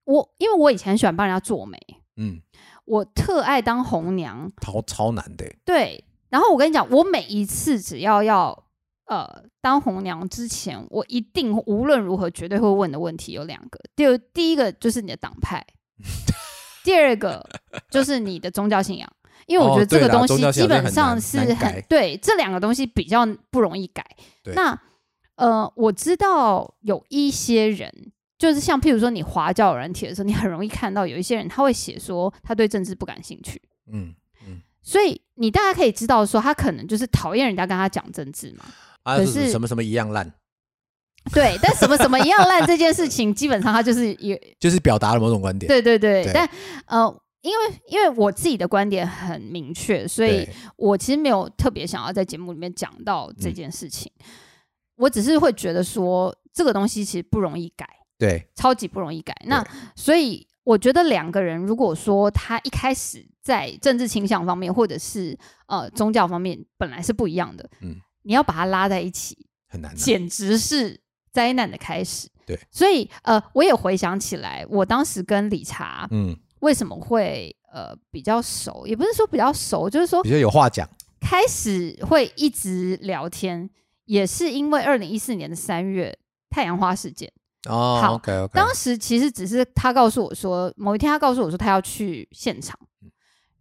[0.05, 1.79] 我因为我以前很喜欢帮人家做媒，
[2.16, 2.40] 嗯，
[2.87, 6.03] 我特爱当红娘，超超难的，对。
[6.28, 8.64] 然后我跟你讲，我每一次只要要
[9.06, 13.78] 呃当红娘之前，我一定无论如何绝对会问的问题有两个。
[13.94, 15.64] 第二，第一个就是你的党派，
[16.84, 17.44] 第二个
[17.90, 19.10] 就是你的宗教信仰。
[19.46, 24.04] 因为我觉得这个东西基本上是很改对，这两个东西比较不容易改。
[24.54, 24.76] 那
[25.36, 33.62] 呃，我知道有一些人，就是像譬如说你滑交友软体的时候，你很容易看到有一些人他会写说他对政治不感兴趣，
[33.92, 34.14] 嗯嗯，
[34.87, 38.64] 所以你大家可以知道说他可能就是讨厌人家跟他讲政治嘛。
[39.05, 40.33] 可是什么什么一样烂，
[41.33, 46.49] 对，但什么什么一样烂这件事情，基本上他就是也 就是表达了某种观点，对对对，对但
[46.87, 47.22] 呃。
[47.42, 54.11] 因为因为我自己的观点很明确，所以我其实没有特别想要在节目里面讲到这嗯件事情。
[54.96, 57.87] 我只是会觉得说，这个东西其实不容易改，
[58.18, 59.33] 对超级不容易改。
[59.44, 71.00] 那所以我觉得两个人如果说他一开始在政治倾向方面，或者是呃宗教方面本来是不一样的，嗯你要把他拉在一起，很难啊，简直是
[71.33, 72.29] 灾难的开始。
[72.44, 80.88] 对，所以呃，我也回想起来，我当时跟理查嗯，为什么会呃比较熟，也不是说比较熟，就是说比较有话讲，
[81.20, 83.70] 开始会一直聊天，
[84.07, 86.18] 也是因为二零一四年的三月
[86.50, 87.33] 太阳花事件。
[87.68, 93.11] 哦好，OK OK，当时其实只是他告诉我说，某一天他告诉我说他要去现场，嗯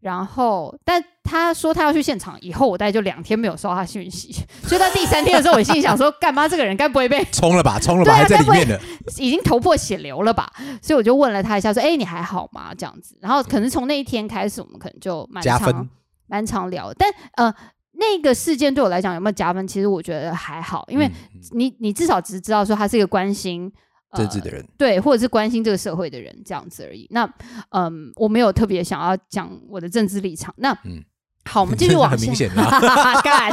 [0.01, 8.79] 然后但他说他要去现场以后，我大概就两天没有收到他讯息，所以到第三天的时候，我心里想说，干妈这个人该不会被冲了吧，冲了吧，对啊还在里面的，
[9.17, 10.47] 已经头破血流了吧？
[10.79, 15.89] 所以我就问了他一下，说：“哎、你还好吗？”这样子，然后可能从那一天开始，我们可能就蛮加分常
[16.27, 16.93] 蛮常聊。
[16.93, 17.51] 但呃，
[17.93, 19.67] 那个事件对我来讲有没有加分？
[19.67, 21.09] 其实我觉得还好，因为
[21.53, 23.73] 你你至少只是知道说他是一个关心。
[24.15, 27.07] 呃政治的人，对，或者是关心这个社会的人这样子而已。
[27.11, 27.27] 那
[27.69, 30.53] 嗯，我没有特别想要讲我的政治立场。
[30.57, 31.03] 那嗯
[31.45, 32.17] 好，我们继续 往下。
[32.17, 33.51] 很明显 的啊 干。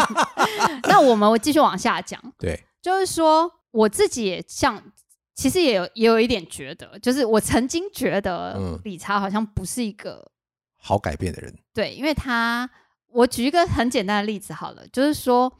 [0.85, 2.20] 那我们继续往下讲。
[2.38, 4.83] 对，就是说我自己也像，
[5.35, 10.31] 其实也有也有一点觉得，就是我曾经觉得嗯理查好像不是一个
[10.79, 12.68] 好改变的人，对，因为他，
[13.09, 15.53] 我举一个很简单的例子好了，就是说，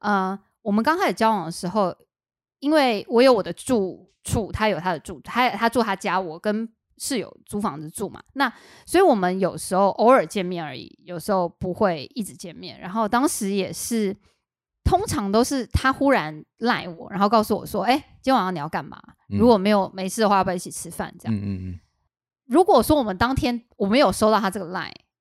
[0.00, 1.94] 呃，我们刚开始交往的时候，
[2.60, 8.52] 因为我有我的住处，他有他的住，他他住他家，我跟室友租房子住嘛，那
[8.86, 12.78] 所以我们有时候偶尔见面而已，有时候不会一直见面。
[12.80, 14.16] 然后当时也是，
[14.84, 19.00] 通常都是他忽然赖我，然后告诉我说：“哎、今天晚上你要干嘛？
[19.30, 21.34] 嗯如果没有没事的话，要不要一起吃饭？”这样。
[21.34, 21.80] 嗯嗯嗯
[22.46, 24.66] 如果说我们当天我没有收到他这个。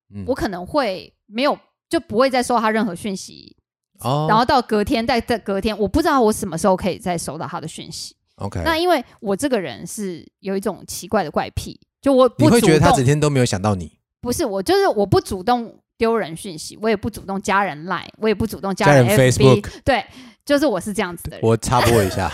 [0.10, 3.57] 嗯，我可能会没有就不会再收到他任何讯息，
[4.00, 8.16] 哦，然后到隔天再再隔天，我不知道我什么时候可以再收到他的讯息。
[8.36, 20.06] OK，那因为我这个人是有一种奇怪的怪癖，就我不你会觉得他整，天都没有想到你，不是我就是我不主动丢人讯息，我也不主动加人 line，我也不主动加加人 FB，Facebook 对，
[20.46, 21.40] 就是我是这样子的人。
[21.42, 22.32] 我插播一下，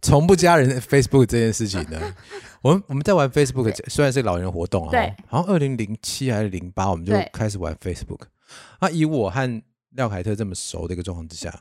[0.00, 2.00] 从不加人 Facebook 这件事情呢，
[2.62, 7.28] 我们我们在玩 Facebook，虽然是老人活动啊，好像二零零七还是零八，我们就对。
[7.32, 8.20] 开始玩 Facebook。
[8.80, 9.62] 那以我和
[9.94, 11.52] 廖凯特这么熟的一个状况之下，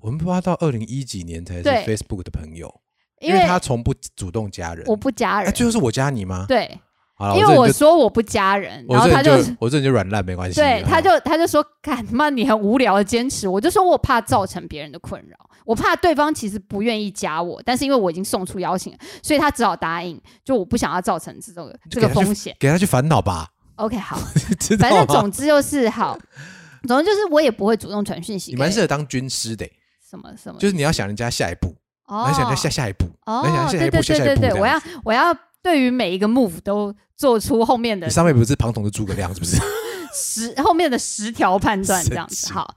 [0.00, 2.72] 我们不知道到二零一几年才是对 Facebook 的朋友，
[3.20, 4.84] 因因为他从不主动加人。
[4.86, 6.44] 我不加哎，人，最后是我加你吗？
[6.48, 6.78] 对，
[7.14, 10.60] 好了，因为我这说我不加人，然后他就就我这人就软烂没关系。
[10.60, 20.20] 对，他哦就他就说：“干妈，你很无聊的坚持。”我就说我怕造成别人的困扰，我怕对方其实不愿意加我，但是因为我已经送出邀请了，所以他只好答应。
[20.44, 22.56] 就我不想要造成这种这个给他去风险。
[22.58, 24.18] 给他去烦恼吧，OK，好，
[24.58, 24.88] 知道？
[24.88, 26.18] 反正总之就是好，
[26.86, 29.72] 总之就是我也不会主动传讯息你蛮适合当军师的欸，
[30.10, 31.74] 什么什么，就是你要想人家下一步，
[32.06, 34.80] 哦来想人家下下一步，哦来想下一步，对对对对对，我要。
[35.04, 39.56] 我要对于每一个 move 都做出后面的你上面不是庞统的诸葛亮是不是？
[40.12, 42.50] 十后面的十条判断这样子。
[42.52, 42.74] 好，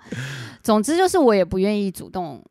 [0.62, 2.46] 总之就是我也不愿意主动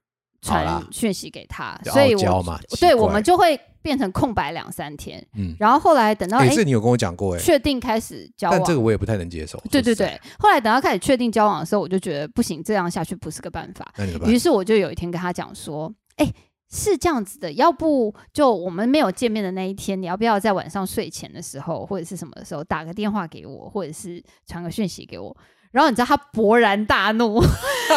[0.44, 9.58] 传讯息给他，所以我嘛对我们就会变成空白两三天，嗯，然后后来等到哎，哎这你有跟我讲过哎，确定开始交往，但这个我也不太能接受。
[9.70, 13.92] 对对对，后来等到开始确定交往的时候，我就觉得不行，这样下去不是个办法，
[14.26, 14.38] 于？
[14.38, 16.32] 是我就有一天跟他讲说，哎。
[16.70, 25.36] 是这样子的，要不就我们没有见面的那一天，你要不要在晚上睡前的时候，或者是什么的时候打个电话给我，或者是传个讯息给我？
[25.74, 27.42] 然后你知道他勃然大怒，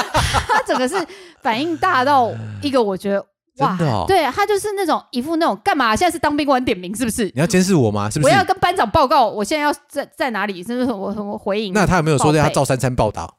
[0.47, 0.95] 他整个是
[1.43, 2.31] 反应大到
[2.63, 3.23] 一个我觉得
[3.59, 5.95] 哇，对他就是那种一副那种干嘛？
[5.95, 7.25] 现在是当兵官点名是不是？
[7.35, 8.09] 你要监视我吗？
[8.09, 8.33] 是不是？
[8.33, 10.63] 我要跟班长报告，我现在要在在哪里？
[10.63, 11.71] 是不是我我回应？
[11.71, 13.37] 那他有没有说报备要照三餐报道？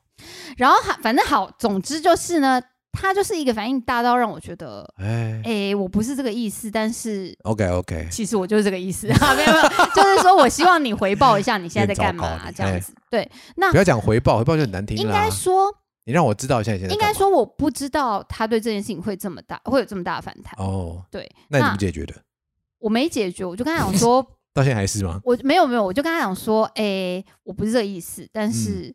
[0.56, 2.62] 然后还反正好，总之就是呢，
[3.00, 12.92] 他就是一个反应大到让我觉得，哎哎，我不是这个意思，但是，OK OK，其实我就是这个意思啊， 没有没有，就是说我希望你回报一下你现在在干嘛这样子。
[13.08, 15.30] 对，那不要讲回报，回报就很难听应啦该。
[15.30, 15.72] 说，
[16.04, 20.54] 你让我知道一下你现在应该说我不知道他对这件事情会这么大，会有这么大的反弹。
[20.58, 22.14] 哦，对，那你怎么解决的？
[22.80, 25.20] 我没解决，我就跟他讲说， 到现在还是吗？
[25.24, 28.94] 我没有没有，我就跟他讲说，哎、我不是这个意思，但嗯是、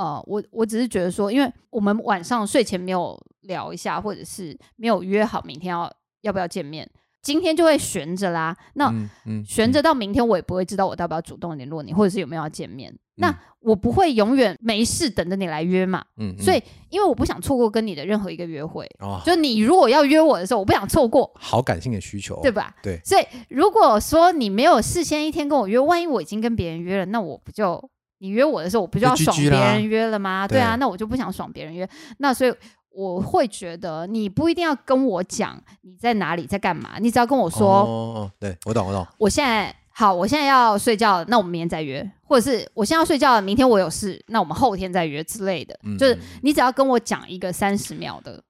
[0.00, 6.88] 呃，我我只是觉得说，因为我们晚上睡前没有聊一下，或者是没有约好明天要要不要见面，
[7.20, 8.56] 今天就会悬着啦。
[8.76, 12.96] 那嗯嗯悬着到明天，我也不会知道我要不要主动联络你，或者是有没有要见面。
[13.16, 18.86] 那嗯我不会永远没事等着你来约嘛，嗯，嗯所以因为我不想错过跟你的任何一个约会。
[19.00, 22.74] 哦，就你如果要约我的时候，我不想错过，好感性的需求，对吧？
[22.82, 30.46] 对所以如果说你没有事先一天跟我约，万一我已经跟别人约了，那我不就你约我的时候，我不就要爽别人约了吗？
[30.46, 31.88] 对啊，那我就不想爽别人约。
[32.18, 32.54] 那所以
[32.90, 45.78] 我会觉得你不一定要跟我讲你在哪里在干嘛，你只要跟我说、哦哦，对我懂我懂，我现在好，我现在要睡觉了，那我们明天再约，或者是我现在要睡觉了，明天我有事，那我们后天再约之类的。
[45.82, 48.42] 嗯就是嗯你只要跟我讲一个三十秒的，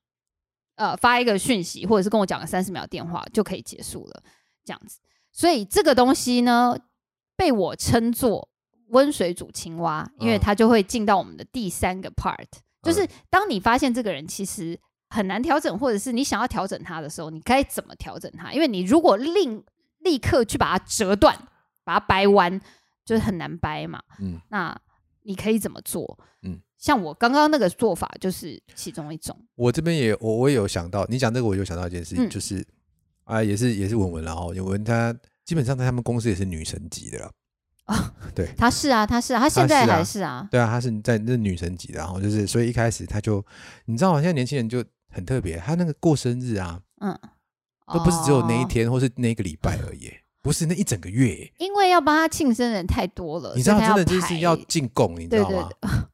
[0.76, 4.22] 呃，发一个讯息，或者是跟我讲个三十秒电话就可以结束了，
[4.64, 4.98] 这样子。
[5.32, 6.76] 所以这个东西呢，
[7.36, 8.48] 被我称作
[8.90, 12.46] 温水煮青蛙，因为嗯它就会进到我们的第三个 part，
[12.82, 18.52] 就是当你发现这个人其实很难调整，或者是你想要调整他的时候，你该怎么调整他？
[18.52, 19.62] 因为你如果立
[20.00, 21.36] 立刻去把它折断，
[21.84, 22.60] 把它掰弯，
[23.04, 24.00] 就是很难掰嘛。
[24.18, 24.78] 嗯那
[25.22, 26.18] 你可以怎么做？
[26.42, 29.36] 嗯嗯，像我刚刚那个做法就是其中一种。
[29.54, 32.66] 我这边也我我也有想到，你讲这个我就想到一件事情，嗯就是
[33.24, 35.14] 啊，也是也是文文然后，文文她
[35.44, 37.30] 基本上在他们公司也是女神级的啦，
[38.56, 43.44] 他是啊，他是啊，他现在还是啊，对啊，他是在那女神级的，然后就是所以一开始他就
[43.86, 44.18] 你知道吗？
[44.20, 47.18] 现在年轻人就很特别，他那个过生日啊，嗯，
[47.92, 50.10] 都不是只有那一哦，天或是那一个礼拜而已，
[50.42, 56.08] 不是那一整个月，因为要帮他庆生的人太多了，你知道真的就是要进贡，你知对对道吗？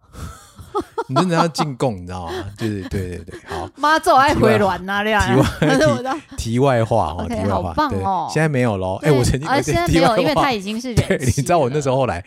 [1.10, 2.32] 你真的要进贡，你知道吗？
[2.58, 3.70] 就是对对对，好。
[3.76, 5.22] 妈做爱回卵呐，这样。
[5.26, 8.96] 题外 题外话哈，OK，题外话，对哦现在没有喽。
[9.02, 12.18] 哎，我曾经呃现在没有，因为他已经是人 对，你知道我那时候后来，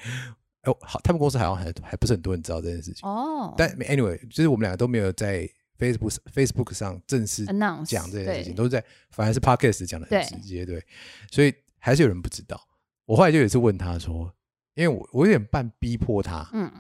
[0.61, 3.07] 哎，好，他们公司好像还还不是很多人知道这件事情。
[3.09, 7.45] 哦，但 anyway，就是我们两个都没有在 Facebook Facebook 上正式
[7.85, 10.83] 讲这件事情，都是在反而是 Podcast 讲的很直接，对，
[11.31, 12.59] 所以还是有人不知道。
[13.05, 14.31] 我后来就有一次问他说，
[14.75, 16.71] 因为我我有点半逼迫他，嗯，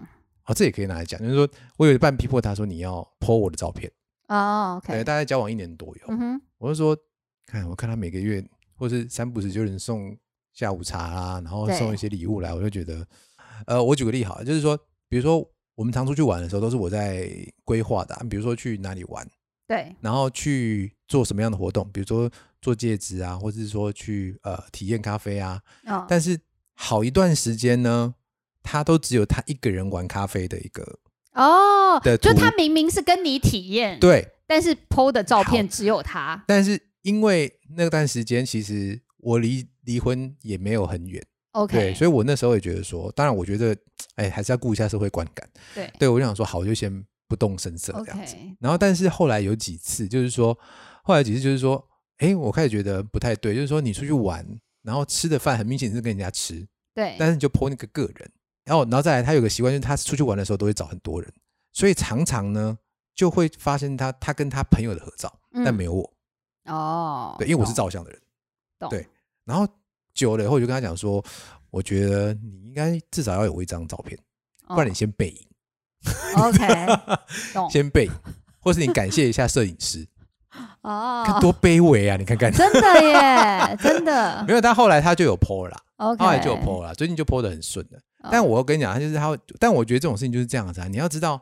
[0.49, 1.47] 哦，这也可以拿来讲，就是说
[1.77, 3.89] 我有一半逼迫他说你要 po 我的照片，
[4.27, 6.97] 哦大概交往一年多有，嗯，我就说，
[7.45, 8.43] 看我看他每个月
[8.75, 10.17] 或是三不时就有人送
[10.53, 13.05] 下午茶啦，然后送一些礼物来，我就觉得，
[13.67, 14.75] 呃，我举个例好了，就是说，
[15.07, 17.29] 比如说我们常出去玩的时候，都是我在
[17.63, 19.25] 规划的啊、比如说去哪里玩，
[19.67, 22.29] 对，然后去做什么样的活动，比如说
[22.59, 26.39] 做戒指啊，或者是说去呃体验咖啡啊，哦，但是
[26.73, 28.15] 好一段时间呢，
[28.69, 30.99] 他都只有他一个人玩咖啡的一个，
[31.33, 41.19] 哦，的就他明明是跟你体验，，对，但是 PO 的照片只有他，但是因为那段时间其实我离离婚也没有很远。
[41.53, 43.75] OK，对，所以我那时候也觉得说，当然我觉得，
[44.17, 45.49] 哎，还是要顾一下社会观感。
[45.73, 45.91] 对。
[45.97, 48.35] 对我就想说，好，我就先不动声色这样子。
[48.59, 50.55] 然后，但是后来有几次，就是说，
[51.03, 51.83] 后来几次就是说，
[52.19, 54.45] 哎，我开始觉得不太对，就是说你出去玩，
[54.83, 58.31] 然后吃的饭很明显是跟人家吃，对，但是你就 po 那个个人，
[58.69, 61.33] 然后，然后再来，他有个习惯，就是他出去玩的时候都会找很多人，
[61.73, 62.77] 所以常常呢
[63.15, 66.13] 就会发现他他跟他朋友的合照，但嗯没有我，
[66.65, 67.85] 哦，对，因为我是懂。
[67.85, 68.21] 照相的人。
[68.77, 68.87] 懂。
[68.91, 69.07] 对。
[69.43, 69.67] 然后
[70.13, 71.23] 久了以后，我就跟他讲说，
[71.71, 74.15] 我觉得你应该至少要有一张照片，
[74.67, 75.47] 不然你先背影，
[76.35, 76.67] 哦 OK，
[77.55, 77.67] 懂。
[77.71, 78.11] 先背影，
[78.59, 80.07] 或是你感谢一下摄影师，
[80.81, 82.17] 哦，看多卑微啊！
[82.17, 84.43] 你看看，真的耶，真的。
[84.47, 87.99] 没有，但后来他就有 PO 了啦，OK，后来就有 PO 了啦，最近就 PO 的很顺的。
[88.19, 91.41] 哦但我要跟你讲，他就是他会，但我觉得这种事情就是这样子啊，你要知道，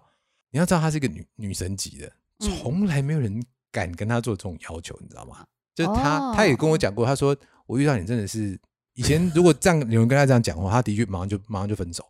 [0.52, 2.08] 你要知道她是一个女女神级的，
[2.40, 5.46] 嗯从来没有人敢跟她做这种要求，你知道吗？
[5.74, 8.60] 就是他，哦他也跟我讲过，他说我遇到你真的是，
[8.94, 12.04] 以前如果这样有人跟他这样讲话，他的确马上就马上就分手。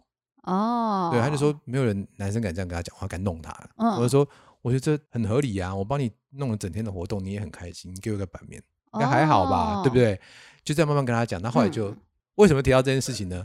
[0.43, 3.51] 哦，对，他就说没有人男生敢这样跟他讲话，敢弄他。
[3.78, 4.28] 嗯我就说，
[4.61, 8.61] 我觉得这很合理啊，我帮你弄了整天的活动，你也很开心，你给我一个版面，
[8.93, 10.01] 应该还好吧，对不哦？
[10.01, 10.22] 对？
[10.63, 11.97] 就这样慢慢跟他讲，那后来就、嗯
[12.38, 13.43] 为什么提到这件事情呢？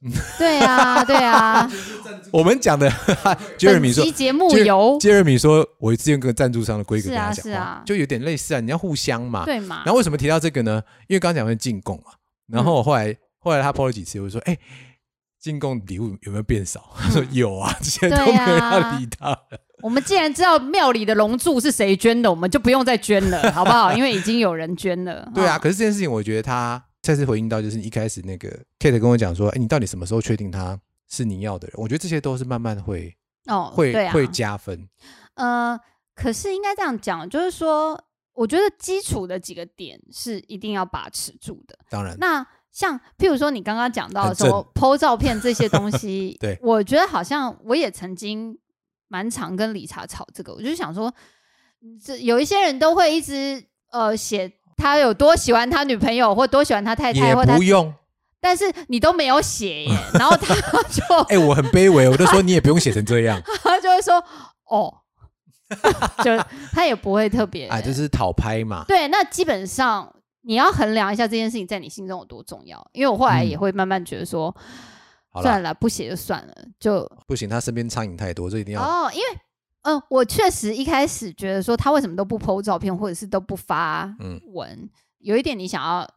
[0.38, 1.68] 对啊，对啊，
[2.30, 2.88] 我们讲的
[3.58, 9.44] ，Jeremy 说节目由 Jeremy 说，我之前跟赞助商的规格跟他讲话，是啊就有点类似啊，你要互相嘛。
[9.44, 10.80] 对嘛然，后为什么提到这个呢？
[11.08, 12.12] 因为刚刚讲的进贡嘛，
[12.46, 14.56] 然嗯后我后来、后来他 PO 了几次，我就说，哎、
[15.40, 16.94] 进贡礼物有没有变少？
[16.96, 19.38] 他说有啊，现在都对没有理他了。
[19.82, 23.92] 我们既然知道庙里的龙柱是谁捐的，我们就不用再捐了，好不好？
[23.92, 25.28] 因为已经有人捐了。
[25.34, 30.78] 对啊，可是这件事情，我觉得他再次回应到，就是一开始那个 Kate 跟我讲说，哎，你到底什么时候确定他
[31.08, 31.74] 是你要的人？
[31.78, 34.86] 我觉得这些都是慢慢会哦，会、会加分。
[35.32, 35.80] 呃，
[36.14, 37.98] 可是应该这样讲，就是说，
[38.34, 41.78] 我觉得基础的几个点是一定要把持住的。
[41.88, 48.54] 当然，那像譬如说你刚刚讲到很说 PO 照片这些东西， 对我觉得好像我也曾经
[49.08, 51.10] 蛮常跟理查吵这个，我就想说，
[52.04, 57.92] 这有一些人都会一直呃写他有多喜欢他女朋友，或多喜欢他太太，也或他不，用。
[58.40, 60.54] 但是你都没有写耶， 然后他
[60.84, 63.42] 就哎、我很卑微，我就说你也不用写成这样。
[63.64, 64.14] 他就会说
[64.70, 64.94] 哦，
[66.22, 66.36] 就
[66.72, 68.84] 他也不会特别啊，就是讨拍嘛。
[68.86, 74.54] 对，那基本上你要衡量一下这件事情在你心中有多重要，因为我后来也嗯会慢慢觉得说，
[75.42, 78.80] 算了，不写就算了，就不行，他身边苍蝇太多，这一定要。
[78.80, 79.26] 哦，因为
[79.82, 86.08] 嗯、我确实一开始觉得说他为什么都不 PO 照片，或者是都不发嗯文，有一点你想要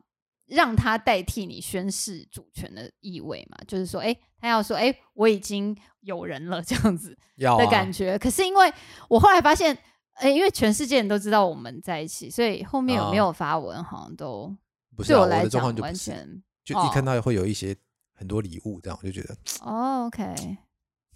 [0.48, 8.18] 让他代替你宣誓主权的意味嘛，就是说，哎，他要说，哎，我已经有人了 这样子的感觉。
[8.20, 8.74] 可是因为
[9.08, 9.78] 我后来发现，
[10.16, 14.54] 哎，因为全世界人都知道我们在一起，所以后面有没啊有发文，好像都
[14.96, 17.76] 不是、啊、对我来讲完全就一看到会有一些
[18.14, 20.58] 很多礼物，这样我就觉得哦，OK。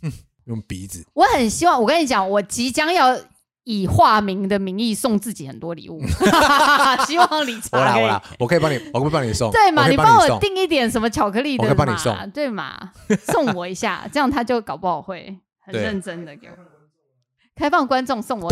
[0.45, 1.05] 用鼻子。
[1.13, 3.17] 我很希望，我跟你讲，我即将要
[3.63, 5.99] 以化名的名义送自己很多礼物，
[7.07, 9.51] 希望理我啦我啦，我可以帮你，我可以帮你送。
[9.51, 9.87] 对嘛？
[9.89, 10.39] 你帮我送。
[10.39, 12.91] 订一点什么巧克力的我可以帮你嘛送对嘛？
[13.23, 16.53] 送我一下， 这样他就搞不好会很对认真的给我。
[17.55, 18.49] 开放观众送我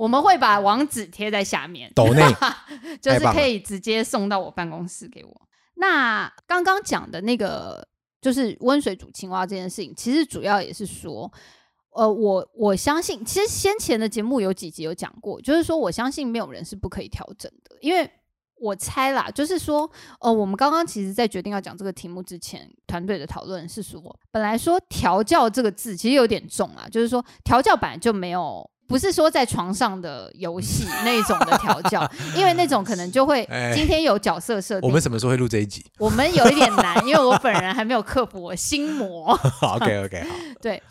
[0.00, 2.22] 我们会把网址贴在下面，抖内，
[3.00, 5.42] 就是可以直接送到我办公室给我。
[5.76, 7.86] 那刚刚讲的那个
[8.20, 11.30] 就是温水煮青蛙这件事情，其实主要也是说，
[11.90, 18.10] 呃，我我相信，其实先前的节目有几集有讲过，就是说我相信没有人是不可以调整的，因为
[18.58, 19.90] 我猜啦，就是说，
[20.20, 24.00] 呃，我们刚刚其实在决定要讲这个题目之前，团队的讨论是说，
[24.30, 33.72] 本来说调教这个字其实有点重啊，就是说调教本来就没有，不是说在床上的游戏那种的调教， 因为那种可能就会哎。
[33.74, 35.84] 今天有角色设定，我们什么时候会录这一集？
[35.98, 39.32] 我们有一点难，因为我本人还没有克服我心魔。
[39.60, 40.82] OK OK 好， 对，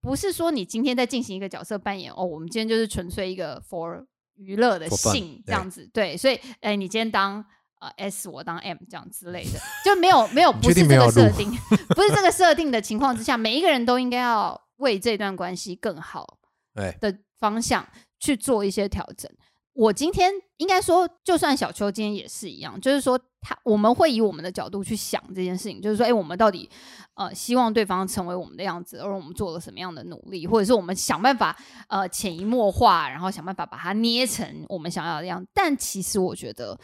[0.00, 4.04] 不是说你今天在进行一个角色扮演哦，我们今天就是纯粹一个 for
[4.36, 7.44] 娱乐的性这样子，对，所以哎，你今天当
[7.80, 11.50] 呃 S，我当 M 这样之类的，就没有没有不是这个设定，
[11.88, 16.38] 不是这个设定的情况之下，每一个人都应该要为这段关系更好
[16.74, 17.84] 对，的方向
[18.20, 19.28] 去做一些调整。
[19.74, 26.68] 我今天应该说，就算小秋今天也是一样，就是说他我们会以我们的角度去想这件事情，就是说，哎，我们到底
[27.14, 31.56] 呃希望对方成为我们的样子，而我们做了什么样的努力，或者是我们想办法
[31.88, 35.48] 呃潜移默化，然后想办法把它捏成我们想要的样子。
[35.54, 36.78] 但其实我觉得，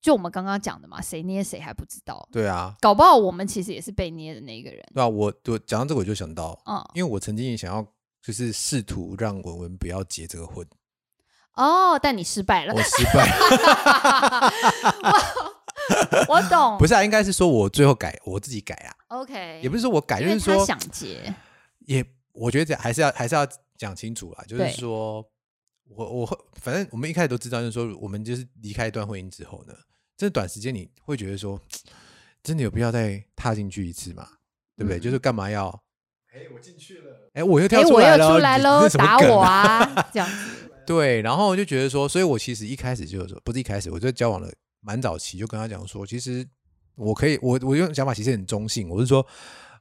[0.00, 4.80] 就我们刚刚讲的嘛，谁捏谁还不知道，对啊，搞不好我们其实也是被捏的那一个人。
[4.94, 7.84] 对啊，我我讲到这个我就想到，嗯，因为我曾经也想要
[8.28, 10.62] 就是试图让文文不要结这个婚，
[11.54, 14.52] 哦，但你失败了我，失败了，
[16.28, 16.76] 我懂。
[16.76, 21.34] 不是啊，应该是说我最后改我自己改啊，OK，也不是说我改，就是说他想结，
[21.86, 23.48] 也我觉得这还是要还是要
[23.78, 25.24] 讲清楚啦，就是说
[25.88, 29.72] 我我会反正我们一开始都知道，就是说我们就是离开一段婚姻之后呢，
[30.18, 31.58] 这短时间你会觉得说，
[32.44, 34.28] 真的有必要再踏进去一次嘛？
[34.76, 34.98] 对不对？
[34.98, 35.82] 嗯就是干嘛要？
[36.38, 40.70] 哎，我进去了，哎，我又哎，跳出来了，你出来喽，这什么梗打我啊，这样子。
[40.86, 44.48] 对，然后我就觉得说，所以我其实一开始就是说，不是一开始，我就交往了
[44.80, 46.46] 蛮早期，就跟他讲说，其实
[46.94, 49.26] 我可以，我我用想法其实很中性，我是说，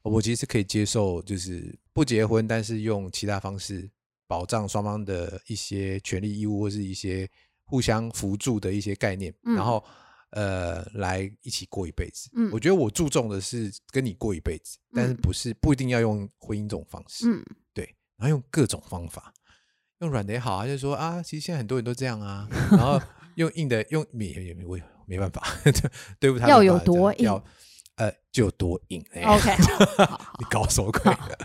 [0.02, 3.90] 我其实可以接受，就是不结婚，但是用其他方式
[4.28, 7.30] 保障双方的一些权利义务，或是一些
[7.66, 9.56] 互相扶助的一些概念，嗯。
[9.56, 9.84] 然后
[10.32, 12.30] 呃，来一起过一辈子。
[12.34, 17.30] 嗯我觉得我注重的是跟你过一辈子，但是嗯不是不一定要用婚姻这种方式。
[17.30, 19.34] 嗯，对，然后用各种方法，
[20.00, 23.02] 用软的也好啊，就是说啊，其实现在很多人都这样啊， 然后
[23.36, 25.42] 用硬的，用没也没我也没办法，
[26.20, 27.44] 对不他要有多硬要
[27.96, 29.56] 呃就有多硬 哎、OK，
[30.40, 31.38] 你搞什么鬼的？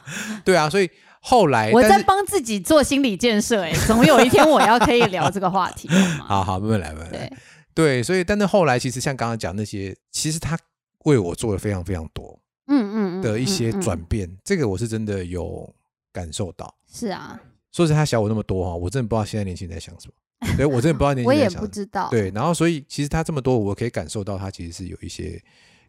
[0.45, 6.43] 对啊，所以后来我在帮自己做心理建设，哎，总有一天我要可以聊这个话题，好？
[6.43, 7.33] 好好慢慢来，慢慢来。
[7.75, 10.59] 对，所以但是后来其实像刚刚讲那些，其实他
[11.05, 15.69] 为我做了非常非常多嗯嗯嗯的一些嗯嗯转变，这个我是真的有
[16.13, 16.75] 感受到。
[16.87, 17.41] 是啊，
[17.73, 20.57] 说是，他小我那么多哈，我真的不知道现在年轻人在想什么。
[20.57, 21.67] 对，我真的不知道年轻人在想什么。
[21.67, 25.43] 不知道，，对，然后所以其实他这么多，我可以感受到他其实是有一些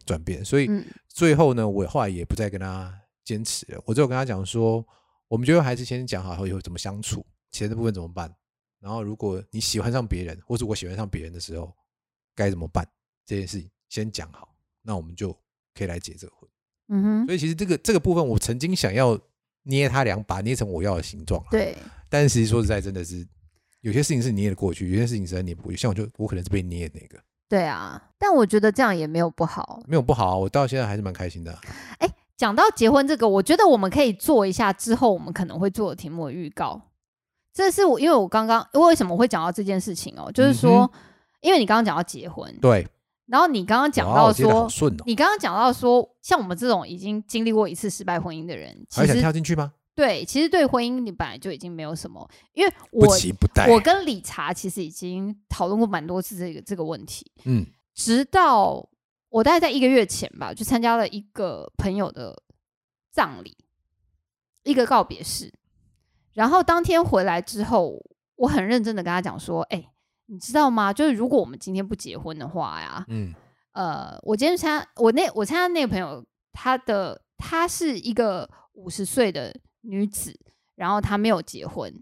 [0.06, 0.44] 转变。
[0.44, 2.92] 所以嗯最后呢，我后来也不再跟他
[3.24, 4.84] 坚持了，我只有跟他讲说，
[5.28, 8.32] 我们就还是先讲好以后怎么相处，钱的部分怎么办。
[8.84, 11.74] 然后如果你喜欢上别人，或者我喜欢上别人的时候，
[12.34, 12.86] 该怎么办
[13.24, 15.32] 这件事情先讲好，那我们就
[15.74, 16.50] 可以来结这个婚。
[16.88, 19.18] 嗯哼，所以其实这个这个部分，我曾经想要
[19.62, 21.48] 捏他两把，捏成我要的形状啊。
[21.50, 21.74] 对，
[22.10, 23.26] 但是其实说实在，真的是
[23.80, 25.78] 有些事情是捏得过去，有些事情实在捏不过去。
[25.78, 27.18] 像我就我可能是被捏的那个，
[27.48, 29.82] 对啊，但我觉得这样也没有不好。
[29.88, 31.60] 没有不好啊，我到现在还是蛮开心的啊、
[32.36, 36.90] 讲到结婚这个，我觉得我们可以做一下之后我们可能会做的题目的预告。
[37.54, 41.00] 这是我因为我刚刚为什么会讲到这件事情哦，就是说，嗯
[41.40, 42.88] 因为你刚刚讲到结婚，对，
[43.26, 44.66] 然后你刚刚讲到说
[45.04, 49.74] 你刚刚讲到说，像我们这种已经经历过一次失败婚姻的人，其还想实跳进去吗？
[49.94, 53.06] 对，其实对婚姻你本来就已经没有什么，因为我
[53.68, 58.88] 我跟理查其实已经讨论过蛮多次这个这个问题，嗯直到
[59.28, 62.42] 我大概在一个月前吧，就参加了一个朋友的
[63.12, 63.54] 葬礼，
[64.62, 65.52] 一个告别式。
[66.34, 67.98] 然后当天回来之后，
[68.36, 69.84] 我很认真的跟他讲说：“哎、
[70.26, 70.92] 你知道吗？
[70.92, 73.32] 就是如果我们今天不结婚的话呀，嗯
[73.72, 80.36] 呃，我今天参加我那我参加那个朋友，她的她是一个五十岁的女子，
[80.74, 81.92] 然后她没有结婚，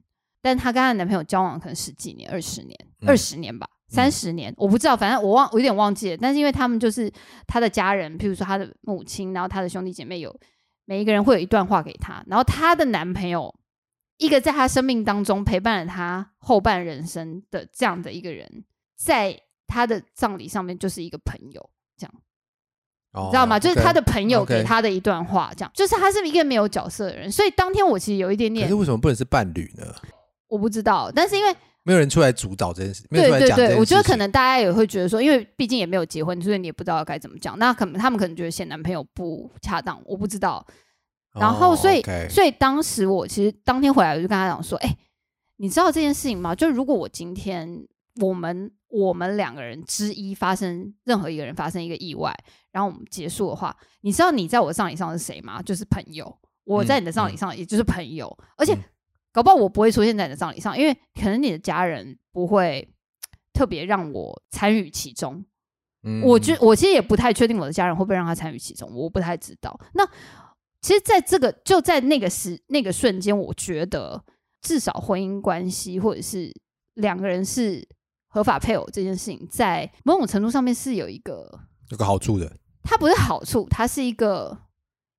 [0.40, 6.16] 但她跟她男朋友交往可能十几年、二十年、嗯二十年吧，三十年，我不知道，反正我忘我有点忘记了。
[6.16, 7.12] 但是因为他们就是
[7.46, 10.34] 她的家人，譬如说她的母亲，然后她的兄弟姐妹有
[10.86, 13.54] 每一个人会有一段话给她，然后她的男朋友。
[14.22, 18.64] 一个在他生命当中陪伴了他后半人生的这样的一个人，
[18.96, 21.60] 在他的葬礼上面就是一个朋友，
[23.12, 23.58] 哦你知道吗？
[23.58, 29.84] 就是他的朋友给他的一段话，这样，就是他是一个没有角色的人，所以当天我其实有一点点可是为什么不能是伴侣呢？
[30.46, 37.58] 我不知道，但是因为没有人出来主导这件事，没有对对出来讲这件对，我觉得可能大家也会觉得说，因为毕竟也没有结婚，所以你也不知道该怎么讲。
[37.58, 40.64] 那可能他们可能觉得现男朋友不恰当，我不知道。
[41.34, 44.96] 然后哦所以、所以当时我其实当天回来我就跟他讲说，哎、
[45.56, 46.54] 你知道这件事情吗？
[46.54, 47.86] 就如果我今天
[48.20, 52.32] 我们我们两个人之一发生任何一个人发生一个意外，
[52.70, 55.62] 然后我们结束的话，你知道你在我的葬礼上是谁吗？
[55.62, 56.38] 就是朋友。
[56.64, 58.84] 我在你的葬礼上也就是朋友，而且嗯
[59.32, 62.88] 搞不好我不会出现在你的葬礼上，因为可能你的家人不会
[63.52, 65.44] 特别让我参与其中。
[66.04, 69.76] 嗯我觉我其实也不太确定我的家人会不会让他参与其中，我不太知道。
[69.94, 70.08] 那
[70.82, 74.22] 其实，在这个就在那个时那个瞬间，我觉得
[74.60, 76.52] 至少婚姻关系或者是
[76.94, 77.86] 两个人是
[78.28, 81.60] 合法配偶这件事情，在某种程度上面是有一个，
[81.90, 84.58] 有个好处的，它不是好处，它是一个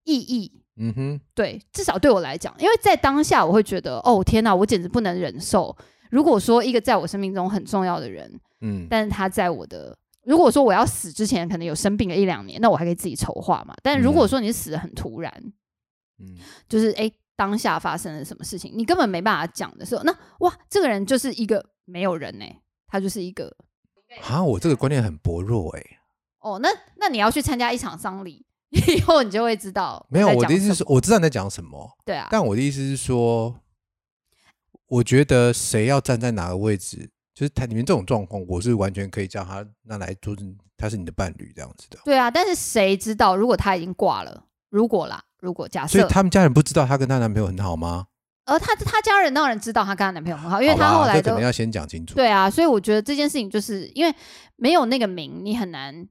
[0.04, 0.60] 意义。
[0.76, 5.76] 嗯哼，对，至少对我来讲，因为在当下，我会觉得，哦天哪，我简直不能忍受。
[6.10, 9.96] 如果说一个在我生命中很重要的人，嗯，但是他在我的，
[10.26, 13.74] 如果说我要死之前可能有生病了一两年，那我还可以自己筹划嘛。
[13.84, 15.32] 但如果说你死的很突然，
[16.20, 16.38] 嗯。
[16.68, 22.46] 就是哎当下发生了什么事情，你根本没办法讲的时候，那哇，这个人就是一个没有人呢、
[22.88, 23.56] 他就是一个。
[24.22, 25.84] 啊，我这个观念很薄弱哎、
[26.42, 33.60] 哦，那那你要去参加一场丧礼， 以后你就会知道没有，我的意思是，我知道你在讲什么，对啊，但我的意思是说，
[34.86, 40.36] 我觉得谁要站在哪个位置，就是他里面这种状况，我是完全可以叫他那来做，
[40.78, 41.98] 他是你的伴侣这样子的。
[42.06, 48.08] 对啊，但是谁知道如果他已经挂了，如果啦，如果假设，所以他们家人不知道她跟她男朋友很好吗？
[48.46, 52.16] 而她她家人当然知道她跟她男朋友很好，因为她后来可能要先讲清楚。
[52.16, 54.14] 对啊，所以我觉得这件事情就是因为
[54.56, 56.08] 没有那个名，你很难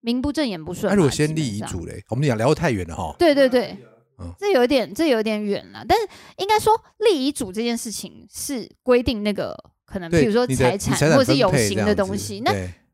[0.00, 0.90] 名不正言不顺嘛。
[0.90, 3.14] 那如果先立遗嘱嘞，我们俩聊得太远了哈。
[3.18, 3.76] 对对对，
[4.18, 5.84] 嗯这有点这有点远了。
[5.88, 6.06] 但是
[6.36, 9.56] 应该说立遗嘱这件事情是规定那个
[9.90, 12.40] 可能，比如说财产或者是有形的东西。
[12.40, 12.52] 那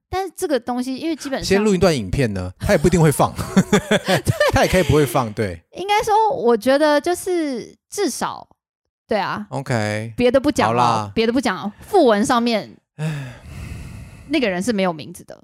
[0.08, 3.34] 但是这个东西，因为基本上先录一段影片呢，他也不一定会放，
[4.54, 5.32] 他也可以不会放。
[5.32, 8.48] 对应该说，我觉得就是至少
[9.06, 12.76] 对啊，，OK，别的不讲了别的不讲，副文上面
[14.28, 15.42] 那个人是没有名字的，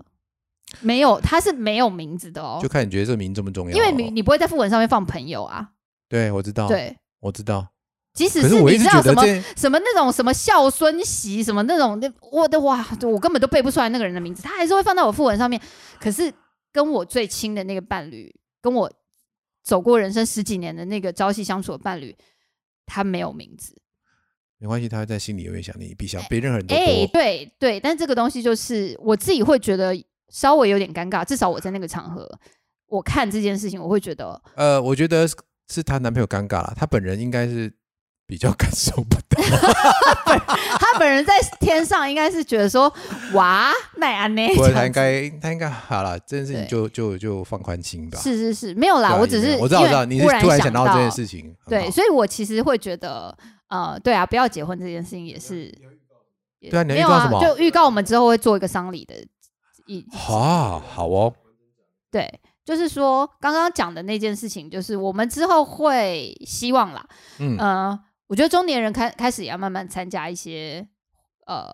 [0.81, 2.69] 没有，他是没有名字的哦就。
[2.69, 3.77] 看你觉得这个名重不重要哦。
[3.77, 5.71] 因为你你不会在副文上面放朋友啊，
[6.09, 7.67] 对我知道，对，我知道。
[8.15, 9.23] 即使是你知道什么
[9.57, 15.61] 什么那种什么孝孙媳什么那种，那我的哇，我根本都背不出来那个人的名字，他还是会放在我副文上面。
[15.99, 16.33] 可是
[16.73, 18.93] 跟我最亲的那个伴侣，跟我
[19.63, 22.15] 走过人生十几年的那个朝夕相处的伴侣，
[22.85, 23.75] 他没有名字。
[24.59, 27.07] 没关系，他在心里永远想你比想比任何人都哎、多。
[27.09, 29.93] 对对，但这个东西就是我自己会觉得
[30.29, 32.31] 稍微有点尴尬，至少我在那个场合，
[32.87, 35.35] 我看这件事情，我会觉得呃，我觉得是
[35.69, 37.73] 是她男朋友尴尬了，她本人应该是
[38.33, 39.43] 比较感受不到。
[40.81, 42.91] 他本人在天上应该是觉得说，
[43.35, 44.49] 哇，奈安呢？
[44.55, 48.19] 不过他应该他应该好了，这件事情就就就放宽心吧。
[48.19, 53.37] 是是是，没有啦，啊我只是我知道我知道，你是突然想想到这件事情，很对，所以我其实会觉得，
[53.69, 55.65] 呃，对啊，不要结婚这件事情也是，
[56.59, 59.15] 也对啊你没有啊就预告我们之后会做一个丧礼的
[59.87, 61.35] 一，啊好哦，
[62.11, 67.07] 对，就是说刚刚讲的那件事情，就是我们之后会希望啦，
[67.39, 68.01] 嗯，呃，
[68.33, 70.89] 我觉得中年人开开始也要慢慢参加一些，
[71.45, 71.71] 呃，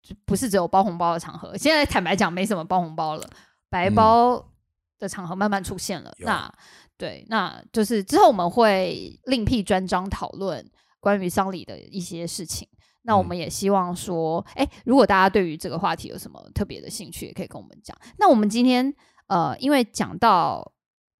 [0.00, 1.54] 就不是只有包红包的场合。
[1.54, 3.28] 现在坦白讲，没什么包红包了，
[3.68, 4.52] 白嗯包
[4.98, 6.10] 的场合慢慢出现了。
[6.16, 6.50] 有那
[6.96, 10.66] 对，那就是之后我们会另辟专章讨论
[10.98, 12.66] 关于丧礼的一些事情。
[13.02, 17.94] 那我嗯们也希望说，哎、如果大家对于这个话题有什么特别的兴趣，也可以跟我们讲。
[18.16, 18.90] 那我们今天
[19.26, 20.72] 呃，因为讲到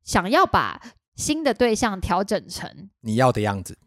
[0.02, 0.80] 想要把
[1.14, 3.78] 新的对象调整成你要的样子，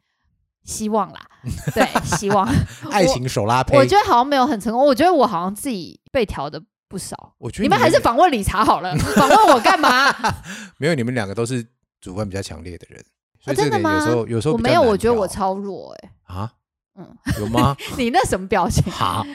[0.72, 1.20] 希望啦，
[1.76, 1.86] 对，
[2.18, 2.48] 希望。
[2.90, 7.34] 爱情手拉胚我，觉得好像没有很成功，我觉得我好像自己被调的不少。
[7.38, 10.14] 我觉得你们还是访问理查好了， 访问我干嘛？
[10.78, 11.66] 没有，你们两个都是
[12.00, 13.04] 主观比较强烈的人，
[13.44, 16.52] 所以真的吗这个有时候有时候我没有，我觉得我超弱哎、啊，
[16.96, 17.08] 嗯，
[17.40, 17.76] 有吗？
[17.98, 18.92] 你那什么表情？
[18.92, 19.26] 好，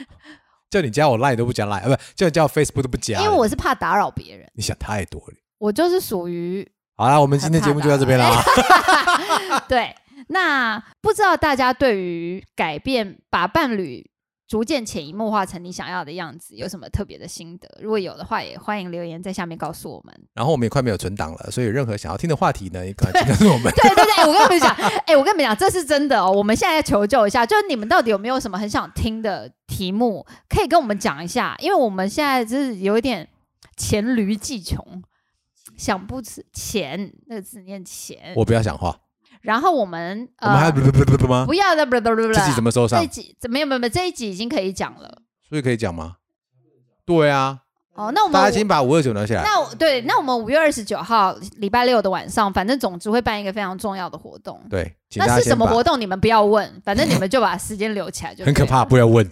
[0.69, 5.33] 叫你加我 line 都不加 line，呃，不叫你加我 Facebook 都不加，因为我是怕打扰别人，你想太多了。
[5.59, 8.43] 我就是属于好啦，我们今天节目就到这边啦。
[9.67, 9.93] 对。
[10.27, 14.09] 那不知道大家对于改变把伴侣
[14.47, 17.67] 逐渐潜移默化成你想要的样子有什么特别的心得？
[17.81, 20.13] 如果有的话，也欢迎留言在下面告诉我们。
[20.33, 23.71] 然后我们也快没有存档了，所以有任何想要听的话题呢，也赶快请告诉我们。
[23.75, 24.73] 对对对，我跟你们讲，
[25.05, 26.31] 哎、我跟你们讲，这是真的哦。
[26.31, 33.27] 我们现在要求救一下，就是你们到底有没有什么很想听的题目，可以跟我们讲一下，因为我们现在就是有一点
[33.75, 35.03] 黔驴技穷，
[35.75, 38.97] 想不起钱那个字念钱，我不要讲话，
[39.47, 41.45] 然后我们我们还呃不不不不不吗？
[41.45, 43.07] 不要的，不不不不，自己怎么收上这一？
[43.07, 46.17] 集没有没有这一集已经可以讲了所以可以讲吗？
[47.05, 47.59] 对啊，
[47.93, 48.11] 哦。
[48.13, 49.43] 那我们大家先把五二九拿下来。
[49.43, 54.61] 那我对，那我们五月二十九号礼拜六的晚上，反正总之会办一个非常重要的活动。
[54.69, 55.97] 对，那是什么活动？
[55.97, 59.25] 你们不要问，反正你们就把时间留起来就 很可怕，不要问。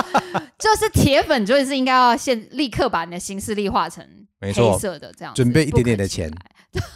[0.58, 4.02] 就是铁粉，就是应该要先立刻把你的行事历画成
[4.40, 6.32] 黑色的这样子，准备一点点的钱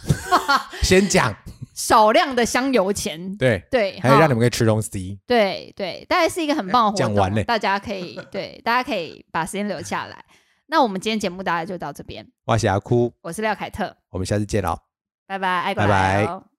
[0.81, 1.31] 先讲，
[1.77, 5.19] 少量的香油钱，对，对，还有让你们可以吃东西。
[5.27, 7.43] 对对，大概是一个很棒的活动，讲完嘞。
[7.43, 10.25] 大家可以对，大家可以把时间留下来。
[10.65, 14.75] 那我们今天节目大概就到这边，哇，霞哭，我是廖凯特，我们下次见喽。
[15.27, 16.56] 拜拜，拜拜